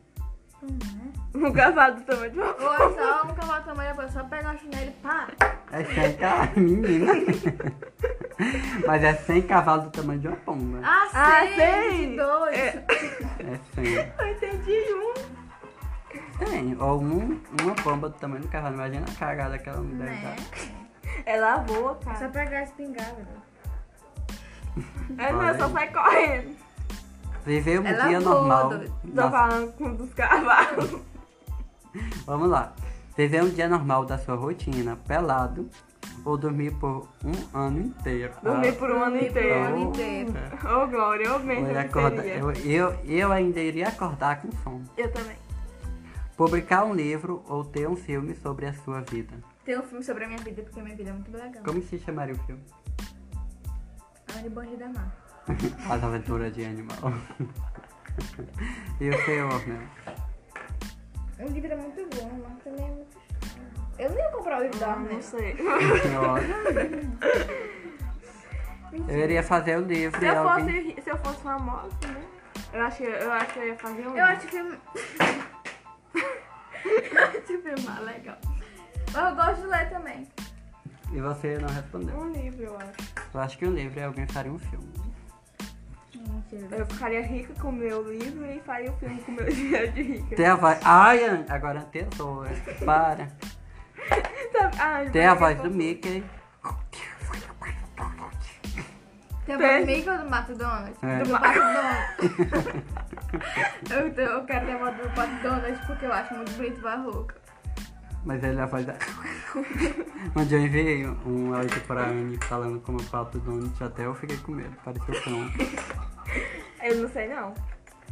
Um 1.36 1.52
cavalo 1.52 1.96
do 1.96 2.02
tamanho 2.04 2.32
de 2.32 2.40
uma 2.40 2.48
Ou 2.48 2.74
é 2.74 2.78
só 2.94 3.24
um 3.28 3.36
cavalo 3.36 3.64
tamanho, 3.66 3.90
depois 3.90 4.12
só 4.14 4.24
pega 4.24 4.50
a 4.52 4.58
chinela 4.58 4.86
e 4.86 4.92
pá. 4.92 5.28
É 5.76 5.84
100 5.84 6.14
cavalos, 6.18 6.56
menina. 6.56 7.14
Mas 8.88 9.04
é 9.04 9.14
100 9.14 9.42
cavalos 9.44 9.86
do 9.86 9.92
tamanho 9.92 10.20
de 10.20 10.28
uma 10.28 10.38
pomba. 10.38 10.80
Ah, 10.84 11.08
Ah, 11.14 11.40
sei! 11.42 11.56
sei. 11.56 12.08
de 12.12 12.16
dois. 12.16 12.56
É. 12.58 12.86
É 13.40 13.60
100. 13.76 13.94
Eu 13.94 14.32
entendi 14.32 14.84
um. 14.94 15.14
Tem. 16.46 16.78
Ou 16.82 17.02
um, 17.02 17.42
uma 17.62 17.76
pomba 17.76 18.08
do 18.10 18.16
tamanho 18.16 18.42
do 18.42 18.48
cavalo. 18.48 18.76
Imagina 18.76 19.06
a 19.10 19.16
cagada 19.20 19.58
que 19.58 19.68
ela 19.68 19.80
não 19.80 19.98
deve 19.98 20.12
Né? 20.12 20.36
dar. 20.36 21.22
Ela 21.26 21.58
voa, 21.60 21.98
É 22.02 22.04
só 22.06 22.12
cara. 22.20 22.30
pegar 22.30 22.60
a 22.60 22.64
espingarda. 22.64 23.28
É, 25.18 25.32
não, 25.32 25.58
só 25.58 25.70
sai 25.70 25.92
correndo. 25.92 26.56
Viver 27.46 27.80
um 27.80 27.86
Ela 27.86 28.08
dia 28.08 28.20
voa, 28.20 28.34
normal. 28.36 28.70
Tô 28.70 28.86
na- 29.14 29.32
falando 29.32 29.72
com 29.74 29.84
um 29.86 29.96
dos 29.96 30.14
cavalos. 30.14 31.00
Vamos 32.26 32.50
lá. 32.50 32.74
Viver 33.18 33.44
um 33.44 33.50
dia 33.50 33.68
normal 33.70 34.06
da 34.06 34.18
sua 34.18 34.36
rotina, 34.36 34.98
pelado, 35.08 35.70
ou 36.26 36.38
dormir 36.38 36.72
por 36.80 37.08
um 37.24 37.58
ano 37.58 37.80
inteiro. 37.80 38.34
Dormir 38.44 38.70
Ah, 38.70 38.74
por 38.74 38.92
um 38.92 39.04
ano 39.04 39.04
por 39.04 39.04
um 39.04 39.04
ano 39.04 39.18
inteiro. 39.18 39.78
inteiro. 39.78 40.34
Ô, 40.84 40.88
Glória, 40.88 41.26
eu 41.26 41.34
eu, 41.34 41.40
mesmo 41.40 41.78
acordar- 41.80 42.24
seria. 42.24 42.40
eu, 42.40 42.52
eu, 42.52 43.00
eu 43.06 43.32
ainda 43.32 43.60
iria 43.62 43.88
acordar 43.88 44.42
com 44.42 44.52
sono. 44.64 44.84
Eu 44.98 45.10
também. 45.12 45.38
Publicar 46.36 46.84
um 46.84 46.94
livro 46.94 47.42
ou 47.48 47.64
ter 47.64 47.88
um 47.88 47.96
filme 47.96 48.36
sobre 48.36 48.66
a 48.66 48.74
sua 48.74 49.00
vida. 49.02 49.36
Tem 49.64 49.80
um 49.80 49.84
filme 49.84 50.04
sobre 50.04 50.26
a 50.26 50.28
minha 50.28 50.40
vida, 50.42 50.62
porque 50.64 50.80
a 50.80 50.84
minha 50.84 50.96
vida 50.96 51.10
é 51.10 51.14
muito 51.14 51.32
legal. 51.32 51.64
Como 51.64 51.82
se 51.82 51.98
chamaria 52.00 52.36
o 52.36 52.40
filme? 52.40 52.62
Anne 54.38 54.50
Bandida 54.50 54.90
Mar. 54.90 55.16
As 55.90 56.04
Aventuras 56.04 56.54
de 56.54 56.66
Animal. 56.66 56.98
e 59.00 59.10
o 59.10 59.26
senhor, 59.26 59.68
né? 59.68 59.88
O 61.40 61.48
livro 61.50 61.72
é 61.72 61.76
muito 61.76 62.18
bom, 62.18 62.32
mas 62.44 62.55
Eu 63.98 64.10
não 64.10 64.18
ia 64.18 64.30
comprar 64.30 64.60
o 64.60 64.64
livro 64.64 64.78
da 64.80 64.88
Não, 64.88 64.94
Arne. 64.94 65.14
não 65.14 65.22
sei. 65.22 65.56
Eu 69.10 69.20
iria 69.20 69.44
fazer 69.44 69.78
o 69.78 69.82
livro 69.82 70.18
Se 70.20 70.26
eu 70.26 70.48
alguém... 70.50 70.92
fosse, 70.96 71.02
se 71.02 71.10
eu 71.10 71.18
fosse 71.18 71.42
famosa, 71.42 71.90
né? 72.08 72.24
Eu 72.72 72.82
acho, 72.84 72.98
que- 72.98 73.04
eu 73.04 73.32
acho 73.32 73.54
que 73.54 73.60
eu 73.60 73.68
ia 73.68 73.76
fazer 73.76 74.08
um. 74.08 74.18
Eu 74.18 74.26
acho 74.26 74.48
que. 74.48 74.56
Eu 74.58 74.74
Esse 77.36 77.58
filme 77.62 77.86
é 77.98 78.00
legal. 78.02 78.38
eu 79.14 79.36
gosto 79.36 79.62
de 79.62 79.68
ler 79.68 79.90
também. 79.90 80.28
E 81.12 81.20
você 81.20 81.58
não 81.58 81.68
respondeu. 81.70 82.16
Um 82.18 82.32
livro, 82.32 82.64
eu 82.64 82.78
acho. 82.78 83.14
Eu 83.34 83.40
acho 83.42 83.58
que 83.58 83.66
o 83.66 83.72
livro 83.74 84.00
e 84.00 84.04
alguém 84.04 84.26
faria 84.28 84.52
um 84.52 84.60
filme. 84.60 84.88
Eu 86.72 86.86
ficaria 86.86 87.22
rica 87.22 87.54
com 87.60 87.70
o 87.70 87.74
meu 87.74 88.02
livro 88.10 88.46
e 88.46 88.60
faria 88.62 88.90
o 88.92 88.98
filme 88.98 89.22
com 89.24 89.32
o 89.34 89.36
meu 89.36 89.46
dinheiro 89.52 89.92
de 89.92 90.02
rica. 90.04 90.36
Tem 90.38 90.46
a 90.46 90.56
voz... 90.56 90.80
Ai, 90.86 91.46
agora 91.50 91.82
tesoura. 91.92 92.50
Para. 92.86 93.28
Ah, 94.80 95.06
Tem 95.12 95.26
a 95.26 95.34
voz 95.34 95.58
eu 95.58 95.64
do 95.64 95.72
Mickey. 95.72 96.24
Tem 99.46 99.56
a 99.56 99.58
voz 99.58 99.86
Mickey 99.86 100.10
ou 100.10 100.18
do 100.18 100.30
Mato 100.30 100.56
Donald? 100.56 100.94
É. 101.04 101.20
Do 101.24 101.30
Pato 101.30 101.60
Donald. 101.60 102.86
eu, 103.92 104.08
eu- 104.24 104.32
eu 104.32 104.46
quero 104.46 104.66
ter 104.66 104.72
a 104.74 104.78
voz 104.78 104.98
do 104.98 105.10
Pato 105.16 105.36
Donald 105.44 105.80
porque 105.86 106.06
eu 106.06 106.14
acho 106.14 106.34
muito 106.34 106.52
bonito 106.54 106.86
o 106.86 107.12
rouca. 107.12 107.36
Mas 108.26 108.44
ele 108.44 108.58
é 108.60 108.64
a 108.64 108.66
voz 108.66 108.86
da... 108.86 108.96
Onde 110.36 110.56
eu 110.56 110.60
enviei 110.60 111.06
um 111.08 111.54
áudio 111.56 111.80
pra 111.82 112.06
Anne 112.08 112.38
falando 112.44 112.80
como 112.82 113.00
o 113.00 113.04
pato 113.04 113.38
Donald, 113.40 113.72
até 113.84 114.06
eu 114.08 114.16
fiquei 114.16 114.38
com 114.38 114.52
medo. 114.54 114.76
Pareceu 114.84 115.14
cão. 115.24 115.48
Eu 116.84 117.02
não 117.02 117.10
sei, 117.10 117.28
não. 117.28 117.54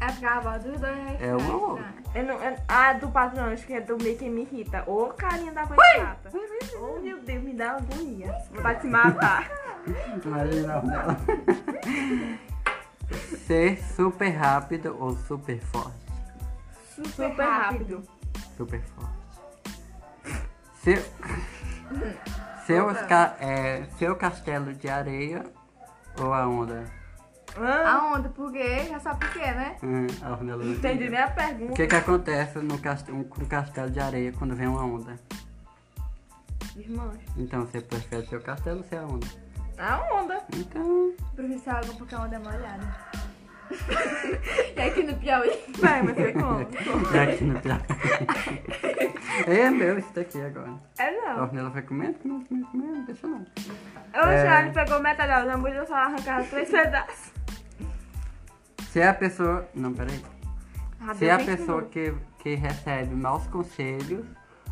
É 0.04 0.12
porque 0.12 0.26
a 0.26 0.40
voz 0.40 0.64
dos 0.64 0.80
dois 0.80 0.98
é 0.98 1.28
É 1.28 1.36
uma 1.36 1.38
estranha. 1.38 1.54
ou 1.54 1.80
Eu 2.16 2.24
não 2.26 2.44
eu, 2.44 2.58
ah, 2.68 2.94
do 2.94 3.08
patrão, 3.10 3.46
acho 3.54 3.66
que 3.66 3.74
é 3.74 3.82
do 3.82 3.98
Mickey 3.98 4.30
me 4.30 4.42
irrita. 4.42 4.84
Ô, 4.88 5.08
carinha 5.08 5.52
da 5.52 5.64
voz 5.66 5.80
chata. 5.96 6.30
Ô, 6.78 7.00
meu 7.00 7.20
Deus, 7.22 7.44
me 7.44 7.54
dá 7.54 7.72
agonia. 7.78 8.36
Vontade 8.52 8.76
de 8.76 8.82
se 8.82 8.88
matar. 8.88 9.50
Imagina 10.26 10.80
dela. 10.82 11.18
Ser 13.46 13.84
super 13.96 14.30
rápido 14.30 14.96
ou 15.00 15.16
super 15.16 15.60
forte? 15.60 16.04
Super, 16.96 17.10
Super 17.12 17.44
rápido. 17.44 18.04
Super 18.58 18.82
forte. 18.82 19.14
Seu, 20.82 21.02
seus 22.66 23.02
ca- 23.04 23.36
é, 23.40 23.86
seu 23.98 24.16
castelo 24.16 24.74
de 24.74 24.90
areia 24.90 25.44
ou 26.20 26.34
a 26.34 26.46
onda? 26.48 26.84
Hã? 27.58 27.84
A 27.88 28.14
onda, 28.16 28.30
por 28.30 28.52
quê? 28.52 28.86
Já 28.90 29.00
sabe 29.00 29.20
por 29.26 29.34
quê, 29.34 29.52
né? 29.52 29.76
Hum, 29.84 30.08
a 30.24 30.32
Ornella 30.32 30.64
não 30.64 30.74
entendi 30.74 31.10
nem 31.10 31.20
a 31.20 31.28
O 31.28 31.32
pergunta. 31.36 31.74
que 31.74 31.88
que 31.88 31.96
acontece 31.96 32.60
no 32.60 32.78
castelo, 32.80 33.24
com 33.26 33.42
o 33.42 33.46
castelo 33.46 33.92
de 33.92 34.00
areia 34.00 34.32
quando 34.32 34.56
vem 34.56 34.68
uma 34.68 34.84
onda? 34.84 35.16
Desmancha. 36.76 37.20
Então 37.38 37.62
você 37.66 37.80
prefere 37.82 38.26
seu 38.26 38.42
castelo 38.42 38.78
ou 38.80 38.84
ser 38.84 38.98
a 38.98 39.04
onda? 39.06 39.28
A 39.78 40.14
onda. 40.14 40.42
Então, 40.56 41.14
Prefiro 41.36 41.62
água 41.78 41.94
porque 41.98 42.16
a 42.16 42.20
onda 42.22 42.36
é 42.36 42.40
molhada. 42.40 42.96
e 44.76 44.82
aqui 44.82 45.04
no 45.04 45.16
Piauí. 45.16 45.52
Vai, 45.80 46.02
mas 46.04 46.16
foi 46.16 46.34
como? 46.34 46.60
já 47.12 47.24
aqui 47.24 47.44
no 47.44 47.60
Piauí. 47.60 47.82
é 49.48 49.70
meu 49.70 49.98
isso 50.00 50.12
daqui 50.14 50.42
agora. 50.42 50.74
É 50.98 51.08
A 51.08 51.12
não. 51.36 51.44
Ornella 51.44 51.72
foi 51.72 51.82
comendo, 51.84 52.14
comendo, 52.20 52.46
comendo, 52.46 52.68
comendo, 52.68 53.06
deixa 53.06 53.28
não. 53.28 53.40
O 53.40 54.18
É. 54.30 54.46
Charlie 54.46 54.74
pegou 54.74 55.00
metade 55.00 55.30
da 55.46 55.54
hambúrguer 55.54 55.84
e 55.84 55.88
só 55.88 55.96
arrancava 55.96 56.44
três 56.46 56.70
pedaços. 56.70 57.32
Se 58.94 59.00
é 59.00 59.08
a 59.08 59.14
pessoa. 59.16 59.68
Não, 59.74 59.92
peraí. 59.92 60.24
Ah, 61.02 61.16
Se 61.16 61.26
é 61.26 61.32
a 61.32 61.38
20 61.38 61.46
pessoa 61.48 61.82
que, 61.82 62.14
que 62.38 62.54
recebe 62.54 63.16
maus 63.16 63.48
conselhos 63.48 64.24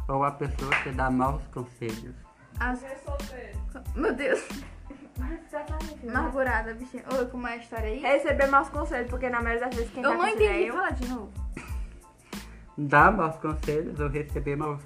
ou 0.07 0.23
a 0.23 0.29
pessoa 0.29 0.69
que 0.83 0.91
dá 0.91 1.09
maus 1.09 1.41
conselhos. 1.47 2.13
As... 2.59 2.85
Meu 3.95 4.13
Deus. 4.13 4.47
Amargurada, 6.07 6.75
bichinha. 6.75 7.03
Oi, 7.11 7.25
como 7.25 7.47
é 7.47 7.53
a 7.53 7.57
história 7.57 7.87
aí? 7.89 7.97
Receber 7.99 8.45
maus 8.45 8.69
conselhos, 8.69 9.09
porque 9.09 9.27
na 9.27 9.41
maioria 9.41 9.67
das 9.67 9.75
vezes 9.75 9.91
quem 9.91 10.03
Eu 10.03 10.11
dá 10.11 10.17
não 10.17 10.27
entendi. 10.27 10.67
eu. 10.67 10.73
Fala 10.75 10.91
de 10.91 11.07
novo. 11.07 11.31
Dar 12.77 13.11
maus 13.11 13.37
conselhos 13.37 13.99
ou 13.99 14.07
receber 14.07 14.55
maus, 14.55 14.81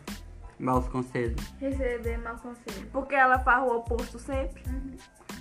maus 0.60 0.88
conselhos. 0.88 1.42
Receber 1.60 2.18
mau 2.20 2.36
conselho. 2.38 2.88
Porque 2.92 3.16
ela 3.16 3.40
faz 3.40 3.64
o 3.64 3.76
oposto 3.78 4.18
sempre. 4.20 4.64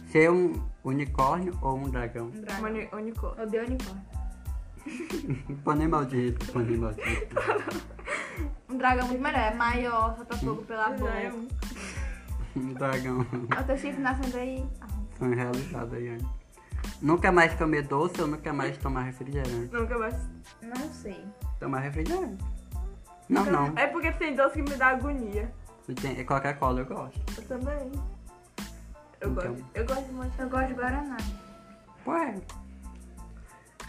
Ser 0.09 0.31
um 0.31 0.53
unicórnio 0.85 1.57
ou 1.63 1.77
um 1.79 1.89
dragão. 1.91 2.27
Um 2.27 2.41
dragão. 2.41 2.65
Uni- 2.71 2.89
Unicórnio. 2.93 3.43
Odeio 3.45 3.65
unicórnio. 3.67 4.03
Pônei 5.65 5.89
maldito, 5.89 6.53
pônei 6.53 6.77
maldito. 6.77 7.35
Um 8.69 8.77
dragão 8.77 9.07
muito 9.07 9.23
melhor. 9.23 9.39
É 9.41 9.55
maior, 9.55 10.17
solta 10.17 10.37
fogo 10.37 10.63
pela 10.63 10.91
boca. 10.91 11.11
É 11.13 11.33
um. 11.33 11.47
Um 12.57 12.73
dragão. 12.75 13.25
Olha 13.53 13.61
o 13.61 13.65
teu 13.65 13.77
chifre 13.79 14.01
nascendo 14.03 14.37
aí. 14.37 14.67
Sonho 15.17 15.35
realizado 15.37 15.95
aí, 15.95 16.09
Anne. 16.09 16.27
Nunca 17.01 17.31
mais 17.31 17.55
comer 17.55 17.83
doce 17.87 18.21
ou 18.21 18.27
nunca 18.27 18.53
mais 18.53 18.77
tomar 18.79 19.03
refrigerante? 19.03 19.73
Nunca 19.73 19.97
mais. 19.97 20.17
Não 20.61 20.93
sei. 20.93 21.25
Tomar 21.61 21.81
refrigerante. 21.81 22.45
Não, 23.29 23.45
não. 23.45 23.77
É 23.79 23.87
porque 23.87 24.13
tem 24.13 24.35
doce 24.37 24.63
que 24.63 24.71
me 24.71 24.77
dá 24.77 24.89
agonia. 24.89 25.53
Tem- 26.01 26.19
é 26.19 26.25
Coca-Cola 26.25 26.81
eu 26.81 26.87
gosto. 26.87 27.21
Eu 27.41 27.47
também. 27.49 27.93
Eu 29.21 29.31
Então. 29.31 29.53
gosto. 29.55 29.67
Eu 29.75 29.87
gosto 29.87 30.05
de 30.05 30.13
manchar. 30.13 30.41
Eu 30.41 30.51
gosto 30.51 30.67
de 30.69 30.75
Guaraná. 30.75 31.17
Ué. 32.07 32.35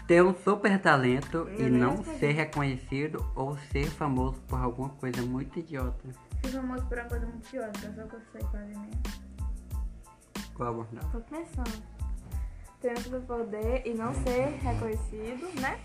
Ter 0.06 0.22
um 0.22 0.34
super 0.34 0.80
talento 0.80 1.48
e 1.50 1.62
Eu 1.62 1.70
nem 1.70 1.80
não 1.80 2.02
ser 2.04 2.32
reconhecido 2.32 3.26
ou 3.34 3.58
ser 3.72 3.86
famoso 3.90 4.40
por 4.42 4.60
alguma 4.62 4.90
coisa 4.90 5.20
muito 5.22 5.58
idiota. 5.58 6.08
Fui 6.42 6.50
famoso 6.52 6.84
por 6.86 6.98
uma 6.98 7.08
coisa 7.08 7.26
muito 7.26 7.50
pior, 7.50 7.70
que 7.72 7.86
eu 7.86 7.94
só 7.94 8.02
que 8.02 8.14
eu 8.14 8.20
sei 8.32 8.40
fazer 8.42 8.66
mesmo. 8.78 9.02
Qual 10.54 10.68
abordar? 10.70 11.04
Tô 11.10 11.20
pensando. 11.20 11.82
Ter 12.80 12.92
um 12.92 12.96
superpoder 13.02 13.82
e 13.84 13.94
não 13.94 14.14
ser 14.14 14.58
reconhecido, 14.62 15.60
né? 15.60 15.78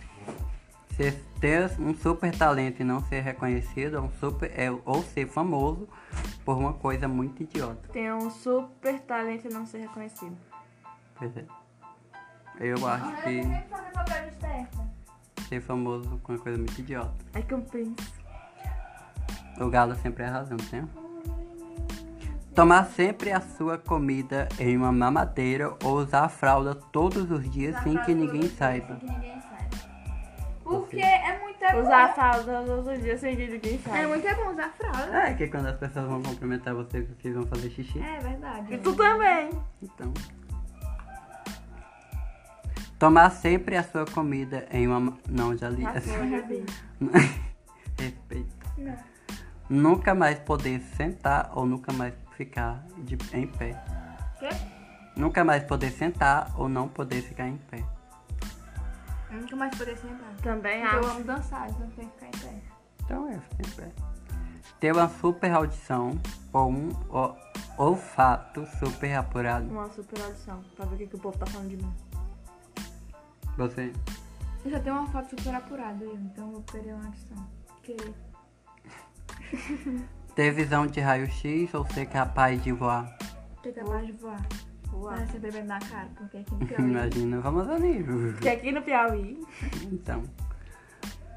Ser, 1.02 1.16
ter 1.40 1.72
um 1.80 1.96
super 1.96 2.32
talento 2.38 2.82
e 2.82 2.84
não 2.84 3.02
ser 3.06 3.22
reconhecido 3.22 3.98
é 3.98 4.00
um 4.00 4.12
super, 4.20 4.52
é, 4.56 4.70
ou 4.86 5.02
ser 5.02 5.28
famoso 5.28 5.90
por 6.46 6.56
uma 6.56 6.74
coisa 6.74 7.08
muito 7.08 7.42
idiota. 7.42 7.90
Ter 7.92 8.14
um 8.14 8.30
super 8.30 9.00
talento 9.00 9.48
e 9.48 9.50
não 9.52 9.66
ser 9.66 9.80
reconhecido. 9.80 10.38
Pois 11.16 11.36
é. 11.36 11.44
Eu 12.60 12.88
acho 12.88 13.24
que 13.24 13.42
ser 15.50 15.62
famoso 15.62 16.20
com 16.22 16.34
uma 16.34 16.40
coisa 16.40 16.60
muito 16.60 16.78
idiota. 16.78 17.16
É 17.34 17.42
que 17.42 17.56
eu 17.56 17.62
penso. 17.62 18.22
O 19.60 19.70
galo 19.72 19.96
sempre 19.96 20.24
é 20.24 20.28
a 20.28 20.32
razão, 20.32 20.58
tem? 20.58 20.88
Tomar 22.54 22.86
sempre 22.86 23.32
a 23.32 23.42
sua 23.42 23.80
comida 23.80 24.48
em 24.60 24.78
uma 24.78 24.92
mamadeira 24.92 25.76
ou 25.84 25.98
usar 25.98 26.26
a 26.26 26.30
fralda 26.30 26.76
todos 26.76 27.32
os 27.32 27.50
dias 27.50 27.82
sem 27.82 27.98
que 28.04 28.14
ninguém 28.14 28.48
saiba. 28.50 29.00
É 31.72 31.78
é 31.78 31.82
bom. 31.82 31.88
Usar 31.88 32.14
fralda 32.14 32.64
todos 32.66 32.88
os 32.88 33.02
dias 33.02 33.20
sem 33.20 33.36
que 33.36 33.48
ninguém 33.48 33.76
É 33.76 33.78
sabe. 33.90 34.08
muito 34.08 34.28
é 34.28 34.36
bom 34.36 34.52
usar 34.52 34.70
fralda. 34.70 35.18
É 35.18 35.34
que 35.34 35.48
quando 35.48 35.68
as 35.68 35.78
pessoas 35.78 36.06
vão 36.08 36.22
cumprimentar 36.22 36.74
vocês, 36.76 37.08
vocês 37.08 37.34
vão 37.34 37.46
fazer 37.48 37.70
xixi. 37.70 38.00
É 38.00 38.20
verdade. 38.20 38.74
E 38.74 38.78
tu 38.78 38.96
também. 38.96 39.50
Então. 39.82 40.14
Tomar 43.00 43.32
sempre 43.32 43.76
a 43.78 43.84
sua 43.84 44.06
comida 44.06 44.68
em 44.72 44.88
uma. 44.88 45.18
Não, 45.28 45.58
já 45.58 45.70
li. 45.70 45.84
Vi. 46.48 46.66
Respeito. 48.00 48.68
Não. 48.78 48.96
Nunca 49.70 50.14
mais 50.14 50.38
poder 50.40 50.82
sentar 50.82 51.52
ou 51.56 51.66
nunca 51.66 51.94
mais 51.94 52.14
ficar 52.36 52.86
de, 52.98 53.18
em 53.34 53.48
pé. 53.48 53.82
Quê? 54.38 54.50
Nunca 55.16 55.44
mais 55.44 55.64
poder 55.64 55.92
sentar 55.92 56.52
ou 56.58 56.68
não 56.70 56.88
poder 56.88 57.22
ficar 57.22 57.48
em 57.48 57.58
pé. 57.58 57.84
Nunca 59.32 59.56
mais 59.56 59.78
poder 59.78 59.98
sentar. 59.98 60.34
Também 60.44 60.82
Porque 60.82 60.96
eu 60.96 61.00
acho. 61.00 61.10
amo 61.10 61.24
dançar, 61.24 61.70
então 61.70 61.90
tem 61.92 62.08
que 62.08 62.14
ficar 62.14 62.28
em 62.28 62.32
pé. 62.32 62.62
Então 63.04 63.32
eu 63.32 63.42
fico 63.42 63.62
em 63.62 63.72
pé. 63.72 63.92
Ter 64.80 64.92
uma 64.94 65.08
super 65.10 65.52
audição 65.54 66.20
ou 66.54 66.70
um 66.72 66.90
o- 67.10 67.36
olfato 67.78 68.66
super 68.80 69.14
apurado. 69.16 69.68
Uma 69.70 69.90
super 69.90 70.22
audição. 70.22 70.62
Pra 70.76 70.86
ver 70.86 70.96
o 70.96 70.98
que, 70.98 71.08
que 71.08 71.16
o 71.16 71.20
povo 71.20 71.38
tá 71.38 71.46
falando 71.46 71.70
de 71.70 71.78
mim. 71.78 71.94
Você. 73.58 73.94
Eu 74.66 74.72
já 74.72 74.80
tenho 74.80 74.96
uma 74.96 75.08
foto 75.08 75.30
super 75.30 75.56
apurada, 75.56 76.04
eu, 76.04 76.14
então 76.16 76.46
eu 76.48 76.52
vou 76.54 76.62
perder 76.62 76.94
uma 76.94 77.06
audição. 77.06 77.48
Que 77.84 77.96
Ter 80.36 80.52
visão 80.52 80.88
de 80.88 81.00
raio-x 81.00 81.74
ou 81.74 81.86
ser 81.92 82.06
capaz 82.08 82.62
de 82.64 82.72
voar. 82.72 83.18
ter 83.62 83.74
capaz 83.74 84.06
de 84.06 84.14
voar. 84.14 84.40
Vai 84.92 85.28
ser 85.28 85.40
bebendo 85.40 85.68
na 85.68 85.80
cara, 85.80 86.10
porque 86.16 86.38
aqui 86.38 86.52
no 86.54 86.60
Piauí. 86.68 86.92
Imagina, 86.92 87.40
vamos 87.40 87.70
ali. 87.70 88.04
Porque 88.04 88.50
aqui 88.50 88.72
no 88.72 88.82
Piauí. 88.82 89.46
Então. 89.92 90.24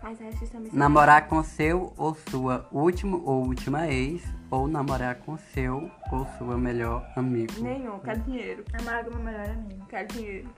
Mas 0.02 0.20
é 0.20 0.28
isso 0.28 0.46
também. 0.48 0.70
Namorar 0.72 1.28
com 1.28 1.42
seu 1.42 1.94
ou 1.96 2.14
sua 2.14 2.68
último 2.70 3.22
ou 3.24 3.46
última 3.46 3.88
ex, 3.88 4.22
ou 4.50 4.68
namorar 4.68 5.16
com 5.16 5.38
seu 5.38 5.90
ou 6.12 6.26
sua 6.36 6.58
melhor 6.58 7.10
amigo. 7.16 7.52
Nenhum. 7.60 7.98
Quero 8.00 8.20
dinheiro. 8.20 8.64
Namorar 8.72 9.04
com 9.04 9.10
meu 9.14 9.24
melhor 9.24 9.48
amigo. 9.48 9.86
Quero 9.86 10.08
dinheiro. 10.08 10.48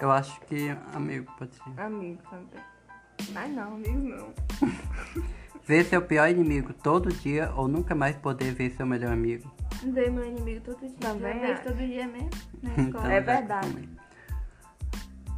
Eu 0.00 0.10
acho 0.10 0.40
que 0.42 0.70
amigo 0.94 1.30
pode 1.38 1.54
ser. 1.54 1.80
Amigo 1.80 2.22
também. 2.30 2.64
Mas 3.34 3.52
não, 3.52 3.74
amigo 3.74 3.98
não. 3.98 4.32
Ver 5.66 5.84
seu 5.84 6.02
pior 6.02 6.28
inimigo 6.28 6.72
todo 6.72 7.08
dia 7.12 7.52
ou 7.56 7.68
nunca 7.68 7.94
mais 7.94 8.16
poder 8.16 8.52
ver 8.52 8.70
seu 8.72 8.84
melhor 8.86 9.12
amigo. 9.12 9.50
Ver 9.84 10.10
meu 10.10 10.24
inimigo 10.26 10.60
todo 10.64 10.80
dia. 10.80 10.96
Também 11.00 11.34
Eu 11.36 11.40
vejo 11.40 11.62
todo 11.62 11.76
dia 11.76 12.06
mesmo. 12.08 12.30
Na 12.62 12.72
Então, 12.72 12.84
escola. 12.86 13.12
É 13.12 13.20
verdade. 13.20 13.88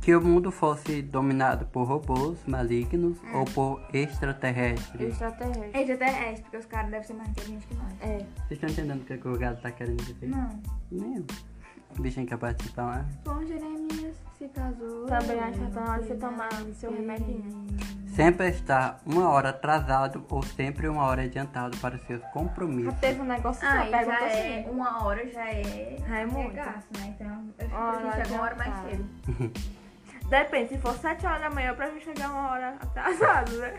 Que 0.01 0.15
o 0.15 0.21
mundo 0.21 0.51
fosse 0.53 1.01
dominado 1.01 1.65
por 1.67 1.85
robôs 1.85 2.39
malignos 2.47 3.17
É. 3.25 3.37
ou 3.37 3.45
por 3.47 3.81
extraterrestres. 3.93 5.01
Extraterrestre. 5.13 5.81
Extraterrestre, 5.81 6.43
porque 6.43 6.57
os 6.59 6.67
caras 6.67 6.91
devem 6.91 7.07
ser 7.07 7.15
mais 7.15 7.29
inteligentes 7.31 7.67
que 7.67 7.75
nós. 7.75 7.93
É. 8.03 8.19
Vocês 8.19 8.51
estão 8.51 8.69
entendendo 8.71 9.01
o 9.01 9.05
que, 9.05 9.17
que 9.17 9.29
o 9.29 9.39
gado 9.39 9.61
tá 9.63 9.71
querendo 9.71 10.03
dizer? 10.05 10.27
Não. 10.29 10.61
Nem 10.91 11.17
eu. 11.17 11.25
O 11.99 12.03
bichinho 12.03 12.27
quer 12.27 12.37
participar 12.37 12.85
lá. 12.85 13.07
Bom, 13.25 13.43
Jeremias 13.47 14.17
se 14.37 14.49
casou. 14.49 15.07
Também 15.07 15.39
acho 15.39 15.59
que 15.61 15.71
tá 15.71 15.81
na 15.81 15.93
hora 15.93 16.03
de 16.03 16.09
você 16.09 16.15
tomar 16.17 16.51
seu 16.75 16.91
remedinho. 16.93 17.67
Sempre 18.15 18.49
estar 18.51 19.01
uma 19.05 19.29
hora 19.29 19.49
atrasado 19.51 20.25
ou 20.31 20.43
sempre 20.43 20.89
uma 20.89 21.05
hora 21.05 21.23
adiantado 21.23 21.77
para 21.79 21.97
os 21.97 22.03
seus 22.07 22.21
Já 22.21 22.29
compromissos. 22.29 22.95
teve 23.01 23.21
um 23.21 23.25
negócio 23.25 23.67
Ah, 23.67 23.81
assim, 23.81 23.91
já 23.91 23.99
pergunta 23.99 24.25
é, 24.25 24.61
assim. 24.61 24.71
uma 24.71 25.05
hora 25.05 25.31
já 25.31 25.51
é. 25.51 25.97
Já 26.07 26.19
é 26.21 26.27
muito. 26.27 26.55
gasto, 26.55 26.99
né? 26.99 27.17
Então, 27.19 27.55
eu 27.59 27.67
acho 27.67 27.75
Hora 27.77 27.97
que 27.99 28.07
a 28.07 28.11
gente 28.11 28.15
chega 28.27 28.35
uma 28.35 28.43
hora 28.45 28.55
mais 28.57 28.75
cedo. 28.91 29.11
Depende, 30.29 30.69
se 30.71 30.79
for 30.79 30.95
7 30.97 31.27
horas 31.27 31.41
da 31.43 31.51
manhã 31.51 31.75
pra 31.75 31.91
gente 31.91 32.05
chegar 32.05 32.31
uma 32.31 32.51
hora 32.53 32.77
atrasado, 32.81 33.59
né? 33.59 33.79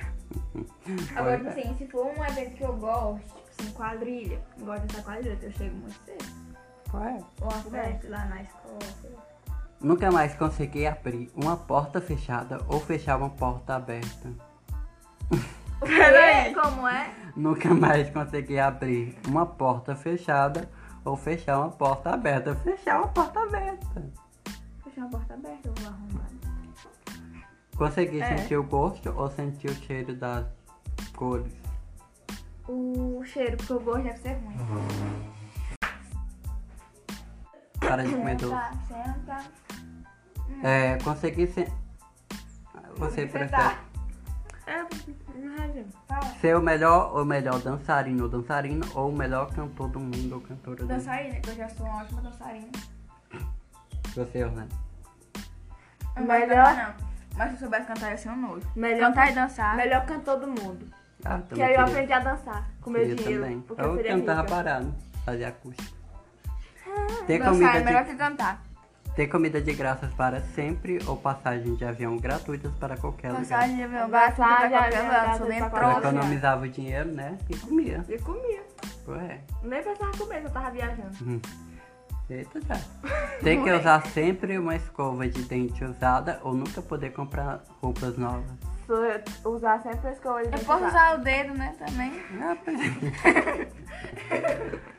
Agora, 1.15 1.37
tipo 1.37 1.49
assim, 1.49 1.75
se 1.77 1.87
for 1.87 2.05
um 2.05 2.23
evento 2.25 2.55
que 2.55 2.63
eu 2.63 2.73
gosto, 2.75 3.23
tipo 3.25 3.49
assim, 3.61 3.71
quadrilha, 3.71 4.41
eu 4.59 4.65
gosto 4.65 4.81
dessa 4.85 5.01
quadrilha, 5.01 5.35
que 5.37 5.45
eu 5.45 5.51
chego 5.53 5.75
muito 5.77 5.99
cedo. 6.05 6.25
Qual 6.91 7.03
é? 7.03 7.17
Ou 7.41 7.47
uma 7.47 7.51
festa 7.63 8.09
lá 8.09 8.25
na 8.25 8.41
escola, 8.43 8.79
sei 9.01 9.09
lá. 9.11 9.23
Nunca 9.85 10.11
mais 10.11 10.33
conseguir 10.33 10.87
abrir 10.87 11.31
uma 11.35 11.55
porta 11.55 12.01
fechada 12.01 12.59
ou 12.67 12.79
fechar 12.79 13.17
uma 13.17 13.29
porta 13.29 13.75
aberta. 13.75 14.33
Peraí. 15.79 16.55
Como 16.55 16.87
é? 16.87 17.13
Nunca 17.35 17.71
mais 17.71 18.09
conseguir 18.09 18.57
abrir 18.57 19.15
uma 19.27 19.45
porta 19.45 19.95
fechada 19.95 20.67
ou 21.03 21.15
fechar 21.15 21.59
uma 21.59 21.69
porta 21.69 22.09
aberta. 22.15 22.55
Fechar 22.55 22.97
uma 22.97 23.09
porta 23.09 23.39
aberta. 23.41 24.11
Fechar 24.83 25.01
uma 25.01 25.09
porta 25.11 25.35
aberta, 25.35 25.67
eu 25.67 25.73
vou 25.75 25.87
arrumar. 25.93 26.29
Conseguir 27.77 28.21
É. 28.21 28.37
sentir 28.37 28.57
o 28.57 28.63
gosto 28.63 29.13
ou 29.15 29.29
sentir 29.29 29.69
o 29.69 29.75
cheiro 29.75 30.15
das 30.15 30.47
cores. 31.15 31.53
O 32.67 33.23
cheiro, 33.23 33.55
porque 33.57 33.73
o 33.73 33.79
gosto 33.81 34.01
deve 34.01 34.17
ser 34.17 34.33
ruim. 34.33 34.57
para 37.79 38.03
de 38.03 38.15
comer 38.15 38.35
doce. 38.37 38.55
Senta, 38.87 39.43
senta. 39.43 39.64
É, 40.63 40.97
conseguir 41.03 41.47
ser. 41.47 41.71
Você 42.97 43.25
prefere. 43.27 43.75
É, 44.67 44.83
ser 46.41 46.55
o 46.57 46.61
melhor 46.61 47.15
ou 47.15 47.23
melhor 47.25 47.59
dançarino 47.59 48.23
ou 48.23 48.29
dançarina 48.29 48.85
ou 48.95 49.09
o 49.09 49.15
melhor 49.15 49.51
cantor 49.53 49.89
do 49.89 49.99
mundo 49.99 50.33
ou 50.35 50.41
cantora 50.41 50.77
do 50.77 50.81
mundo? 50.83 50.87
Dançarina, 50.93 51.39
que 51.39 51.49
eu 51.49 51.55
já 51.55 51.69
sou 51.69 51.85
uma 51.85 52.01
ótima 52.03 52.21
dançarina. 52.21 52.67
Você, 54.15 54.43
Orlando. 54.43 54.73
Não 56.15 56.25
vai 56.25 56.39
Melhor- 56.47 56.65
cantar, 56.65 56.97
não. 56.99 57.05
Mas 57.37 57.47
se 57.49 57.53
eu 57.55 57.59
soubesse 57.59 57.85
cantar, 57.87 58.11
ia 58.11 58.17
ser 58.17 58.29
um 58.29 58.37
nojo. 58.37 58.65
Melhor, 58.75 59.09
Cantar 59.09 59.31
e 59.31 59.35
dançar. 59.35 59.75
melhor 59.75 60.05
cantor 60.05 60.39
do 60.39 60.47
mundo. 60.47 60.87
Ah, 61.25 61.39
Que 61.39 61.49
também 61.49 61.65
aí 61.65 61.73
eu 61.73 61.79
queria. 61.83 61.91
aprendi 61.93 62.13
a 62.13 62.19
dançar 62.19 62.69
com 62.81 62.89
meu 62.89 63.01
Queria 63.01 63.15
dinheiro. 63.17 63.41
também. 63.43 63.61
Porque 63.61 63.81
Eu 63.81 63.85
eu 63.87 63.95
seria 63.97 64.11
cantava 64.17 64.41
rica. 64.41 64.55
parado, 64.55 64.95
fazia 65.25 65.47
acústico. 65.49 65.95
Ter 67.27 67.39
Dançar 67.39 67.51
comida, 67.53 67.77
é 67.77 67.83
melhor 67.83 68.03
de, 68.05 68.11
que 68.11 68.15
cantar. 68.15 68.63
Ter 69.15 69.27
comida 69.27 69.61
de 69.61 69.73
graças 69.73 70.13
para 70.13 70.41
sempre 70.41 70.99
ou 71.07 71.15
passagem 71.15 71.75
de 71.75 71.85
avião 71.85 72.17
gratuitas 72.17 72.73
para 72.75 72.97
qualquer 72.97 73.29
lugar. 73.29 73.43
Passagem 73.47 73.77
de 73.77 73.83
avião, 73.83 74.09
gasto 74.09 74.35
pra 74.35 74.45
Passagem, 74.45 74.69
qualquer 74.69 74.87
avião, 74.87 75.05
lugar, 75.05 75.39
bem 75.39 75.57
pra 75.57 75.67
Eu 75.67 75.69
qualquer 75.69 75.79
próxima. 75.79 76.09
economizava 76.09 76.65
o 76.65 76.69
dinheiro, 76.69 77.11
né? 77.13 77.37
E 77.49 77.57
comia. 77.57 78.05
E 78.09 78.17
comia. 78.19 78.63
Ué. 79.07 79.39
Nem 79.63 79.83
pensava 79.83 80.17
comer, 80.17 80.43
eu 80.43 80.49
tava 80.49 80.69
viajando. 80.71 81.41
Eita 82.29 82.59
já. 82.61 82.75
Ter 83.41 83.63
que 83.63 83.71
usar 83.71 84.05
sempre 84.07 84.57
uma 84.57 84.75
escova 84.75 85.27
de 85.27 85.43
dente 85.43 85.83
usada 85.85 86.39
ou 86.43 86.53
nunca 86.53 86.81
poder 86.81 87.11
comprar 87.11 87.63
roupas 87.81 88.17
novas. 88.17 88.43
Sou 88.87 89.53
usar 89.53 89.81
sempre 89.81 90.09
a 90.09 90.11
escova 90.11 90.39
de 90.39 90.45
Eu 90.45 90.51
dente 90.51 90.65
posso 90.65 90.85
usar 90.85 91.19
o 91.19 91.23
dedo, 91.23 91.53
né, 91.53 91.73
também. 91.79 92.11
Ah, 92.41 92.55
pois 92.63 92.79
é. 92.81 93.67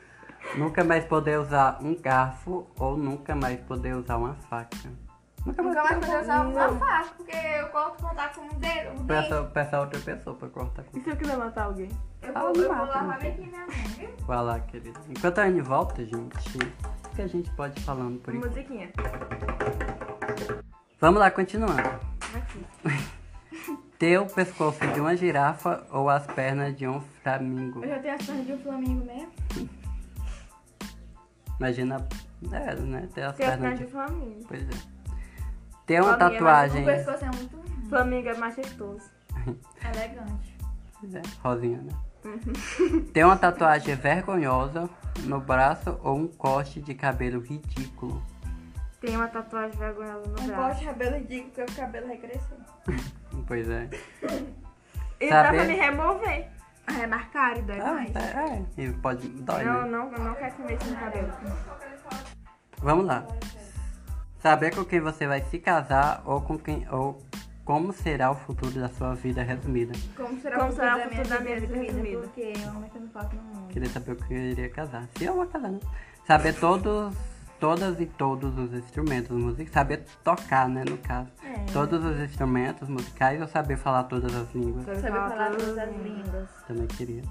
nunca 0.55 0.83
mais 0.83 1.05
poder 1.05 1.39
usar 1.39 1.79
um 1.81 1.95
garfo 1.99 2.67
ou 2.79 2.97
nunca 2.97 3.35
mais 3.35 3.59
poder 3.61 3.95
usar 3.95 4.17
uma 4.17 4.33
faca. 4.35 4.77
Nunca 5.45 5.63
mais 5.63 5.75
Nunca 5.75 5.87
mais 5.89 6.05
poder 6.05 6.21
usar 6.21 6.47
uma 6.47 6.69
faca, 6.79 7.09
porque 7.17 7.35
eu 7.37 7.67
corto 7.69 8.03
cortar 8.03 8.33
com 8.33 8.41
o 8.41 8.53
dedo. 8.59 8.89
dente. 8.91 9.03
Peça, 9.05 9.43
peça 9.53 9.77
a 9.77 9.79
outra 9.81 9.99
pessoa 9.99 10.35
pra 10.35 10.49
cortar 10.49 10.83
com 10.83 10.97
E 10.97 11.01
se 11.01 11.09
eu 11.09 11.15
quiser 11.15 11.37
matar 11.37 11.63
alguém? 11.65 11.89
Eu 12.21 12.33
vou, 12.33 12.47
eu 12.53 12.75
vou 12.75 12.85
lavar 12.85 13.19
bem 13.19 13.31
aqui 13.31 13.41
minha 13.41 13.59
mão, 13.59 13.67
viu? 13.97 14.09
Vai 14.25 14.43
lá, 14.43 14.59
querida. 14.59 14.99
Enquanto 15.09 15.39
a 15.39 15.43
Anne 15.43 15.61
volta, 15.61 16.03
gente, 16.03 16.57
o 17.05 17.15
que 17.15 17.21
a 17.21 17.27
gente 17.27 17.49
pode 17.51 17.79
ir 17.79 17.83
falando 17.83 18.19
por 18.19 18.33
enquanto? 18.35 18.49
Musiquinha. 18.51 18.89
Vamos 20.99 21.19
lá, 21.19 21.29
continuando. 21.31 21.81
Aqui. 22.35 22.65
Ter 23.97 24.19
o 24.19 24.27
pescoço 24.27 24.85
de 24.93 24.99
uma 24.99 25.15
girafa 25.15 25.83
ou 25.91 26.07
as 26.09 26.25
pernas 26.27 26.75
de 26.75 26.87
um 26.87 27.01
flamingo. 27.23 27.83
Eu 27.83 27.89
já 27.89 27.99
tenho 27.99 28.13
as 28.15 28.25
pernas 28.25 28.45
de 28.45 28.53
um 28.53 28.59
flamingo 28.59 29.05
mesmo. 29.05 29.31
Imagina, 31.59 32.07
é, 32.51 32.75
né? 32.75 33.09
Ter 33.13 33.23
as 33.23 33.35
Tem 33.35 33.45
a 33.47 33.49
pernas 33.49 33.59
perna 33.59 33.75
de... 33.77 33.85
de 33.85 33.91
Flamengo. 33.91 34.45
Pois 34.47 34.61
é. 34.63 34.97
Ter 35.85 36.01
uma 36.01 36.13
é 36.13 36.17
tatuagem... 36.17 36.83
O 36.83 36.85
pescoço 36.85 37.25
é 37.25 37.27
muito 37.27 37.89
Flamengo 37.89 38.29
é 38.29 38.37
majestoso. 38.37 39.09
elegante. 39.83 40.57
Pois 40.99 41.15
é, 41.15 41.21
rosinha, 41.43 41.81
né? 41.81 41.93
Ter 43.13 43.23
uma 43.23 43.37
tatuagem 43.37 43.95
vergonhosa 43.95 44.89
no 45.23 45.39
braço 45.39 45.97
ou 46.03 46.17
um 46.17 46.27
corte 46.27 46.81
de 46.81 46.93
cabelo 46.93 47.39
ridículo. 47.41 48.21
Tem 48.99 49.15
uma 49.15 49.27
tatuagem 49.27 49.77
vergonhosa 49.79 50.27
no 50.27 50.41
Um 50.41 50.47
braço. 50.47 50.53
corte 50.53 50.79
de 50.79 50.85
cabelo 50.85 51.15
ridículo, 51.17 51.51
porque 51.55 51.71
o 51.71 51.75
cabelo 51.75 52.07
vai 52.07 52.17
crescer. 52.17 52.57
Pois 53.47 53.69
é. 53.69 53.87
E 55.21 55.29
dá 55.29 55.43
Saber- 55.45 55.57
pra 55.57 55.67
me 55.67 55.73
remover. 55.75 56.47
Ah, 56.87 56.99
é 57.01 57.07
marcado, 57.07 57.61
dói 57.63 57.79
Ah, 57.79 57.93
mais. 57.93 58.15
é, 58.15 58.65
é. 58.79 58.81
E 58.83 58.91
pode... 58.93 59.27
Dói, 59.27 59.63
Não, 59.63 59.81
né? 59.83 59.89
não, 59.89 60.11
eu 60.13 60.19
não 60.19 60.33
quero 60.35 60.55
que 60.55 60.61
mexa 60.63 60.85
no 60.89 60.95
cabelo. 60.97 61.33
Vamos 62.79 63.05
lá. 63.05 63.25
Saber 64.39 64.73
com 64.75 64.85
quem 64.85 64.99
você 65.01 65.27
vai 65.27 65.41
se 65.45 65.59
casar 65.59 66.21
ou 66.25 66.41
com 66.41 66.57
quem... 66.57 66.87
Ou 66.89 67.21
como 67.65 67.91
será 67.91 68.31
o 68.31 68.35
futuro 68.35 68.79
da 68.79 68.87
sua 68.87 69.13
vida 69.15 69.43
resumida. 69.43 69.91
Como 70.15 70.39
será 70.39 70.57
Como 70.57 70.69
o 70.69 70.73
será 70.75 70.91
futuro 70.93 71.07
o 71.07 71.09
futuro 71.17 71.29
da 71.29 71.35
da 71.37 71.41
minha 71.43 71.59
vida 71.59 71.67
vida 71.73 71.81
resumida? 71.83 72.07
resumida? 72.07 72.27
Porque 72.27 72.53
que 72.53 72.99
não 72.99 73.09
falta 73.09 73.35
no 73.35 73.41
mundo. 73.43 73.67
Queria 73.73 73.89
saber 73.89 74.11
o 74.13 74.15
que 74.15 74.33
eu 74.33 74.37
iria 74.37 74.69
casar. 74.69 75.03
Se 75.17 75.25
eu 75.25 75.33
vou 75.33 75.45
casar, 75.47 75.69
né? 75.71 75.79
Saber 76.25 76.53
todos, 76.57 77.13
todas 77.59 77.99
e 77.99 78.05
todos 78.05 78.57
os 78.57 78.73
instrumentos 78.73 79.35
musicais. 79.35 79.71
Saber 79.71 80.05
tocar, 80.23 80.67
né, 80.69 80.83
no 80.87 80.97
caso. 80.97 81.29
É. 81.43 81.71
Todos 81.71 82.03
os 82.03 82.19
instrumentos 82.19 82.87
musicais 82.87 83.41
ou 83.41 83.47
saber 83.47 83.77
falar 83.77 84.03
todas 84.03 84.33
as 84.35 84.53
línguas. 84.53 84.85
Saber 84.85 84.99
Saber 84.99 85.13
falar 85.13 85.29
falar 85.29 85.49
todas 85.51 85.77
as 85.77 85.89
as 85.89 85.95
línguas. 85.95 86.49
Também 86.67 86.87
queria. 86.87 87.23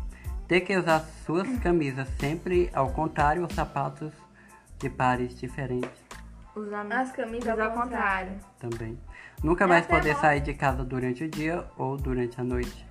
Ter 0.46 0.60
que 0.60 0.76
usar 0.76 1.00
suas 1.24 1.48
camisas 1.58 2.08
sempre 2.20 2.70
ao 2.72 2.90
contrário 2.90 3.42
ou 3.42 3.50
sapatos 3.50 4.12
de 4.78 4.88
pares 4.88 5.38
diferentes. 5.38 5.90
Usar 6.54 6.86
As 6.90 7.12
camisas 7.12 7.52
Usar 7.52 7.66
ao 7.66 7.72
contrário. 7.72 8.32
Também. 8.58 8.98
Nunca 9.42 9.64
É 9.64 9.66
mais 9.66 9.84
até 9.84 9.96
poder 9.96 10.16
sair 10.16 10.40
de 10.40 10.54
casa 10.54 10.84
durante 10.84 11.24
o 11.24 11.28
dia 11.28 11.64
ou 11.76 11.96
durante 11.96 12.40
a 12.40 12.44
noite. 12.44 12.86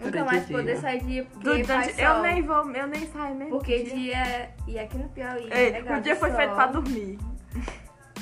Nunca 0.00 0.24
mais 0.24 0.46
dia. 0.46 0.56
poder 0.58 0.76
sair 0.76 1.00
dia 1.04 1.24
porque 1.24 1.62
Durante, 1.62 2.00
eu 2.00 2.22
nem 2.22 2.42
vou, 2.42 2.70
eu 2.70 2.86
nem 2.86 3.06
saio 3.06 3.34
mesmo. 3.34 3.50
Porque 3.50 3.82
dia... 3.84 4.50
E 4.66 4.78
aqui 4.78 4.98
no 4.98 5.08
Piauí 5.08 5.48
é 5.50 5.78
Ei, 5.78 5.80
o 5.82 6.00
dia 6.00 6.14
de 6.14 6.14
foi 6.16 6.28
sol. 6.30 6.38
feito 6.38 6.54
pra 6.54 6.66
dormir. 6.66 7.18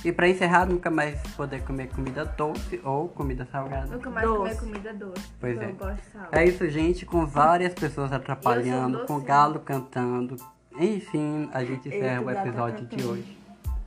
E 0.05 0.13
pra 0.13 0.29
encerrar, 0.29 0.67
nunca 0.67 0.91
mais 0.91 1.19
poder 1.35 1.63
comer 1.63 1.89
comida 1.89 2.25
doce 2.27 2.79
ou 2.85 3.09
comida 3.09 3.47
salgada. 3.51 3.87
Nunca 3.87 4.11
mais 4.11 4.27
Doce. 4.27 4.39
comer 4.39 4.57
comida 4.59 4.93
doce. 4.93 5.29
Pois 5.41 5.59
é. 5.59 5.65
Eu 5.65 5.75
gosto 5.75 5.95
de 5.97 6.03
sal. 6.13 6.29
É 6.31 6.45
isso, 6.45 6.69
gente, 6.69 7.07
com 7.07 7.25
várias 7.25 7.73
pessoas 7.73 8.13
atrapalhando, 8.13 9.07
com 9.07 9.19
galo 9.21 9.61
cantando. 9.61 10.37
Enfim, 10.79 11.49
a 11.55 11.65
gente 11.65 11.89
encerra 11.89 12.21
o 12.21 12.31
episódio 12.31 12.85
de 12.87 13.03
hoje. 13.05 13.39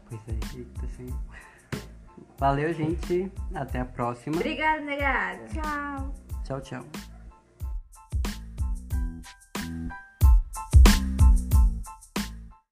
Pois 0.09 0.21
é, 0.27 0.57
eita, 0.57 0.85
assim. 0.85 1.13
Valeu, 2.39 2.73
gente. 2.73 3.31
Até 3.53 3.79
a 3.81 3.85
próxima. 3.85 4.37
Obrigada, 4.37 4.81
negada. 4.81 5.39
Tchau. 5.53 6.13
Tchau, 6.43 6.61
tchau. 6.61 7.16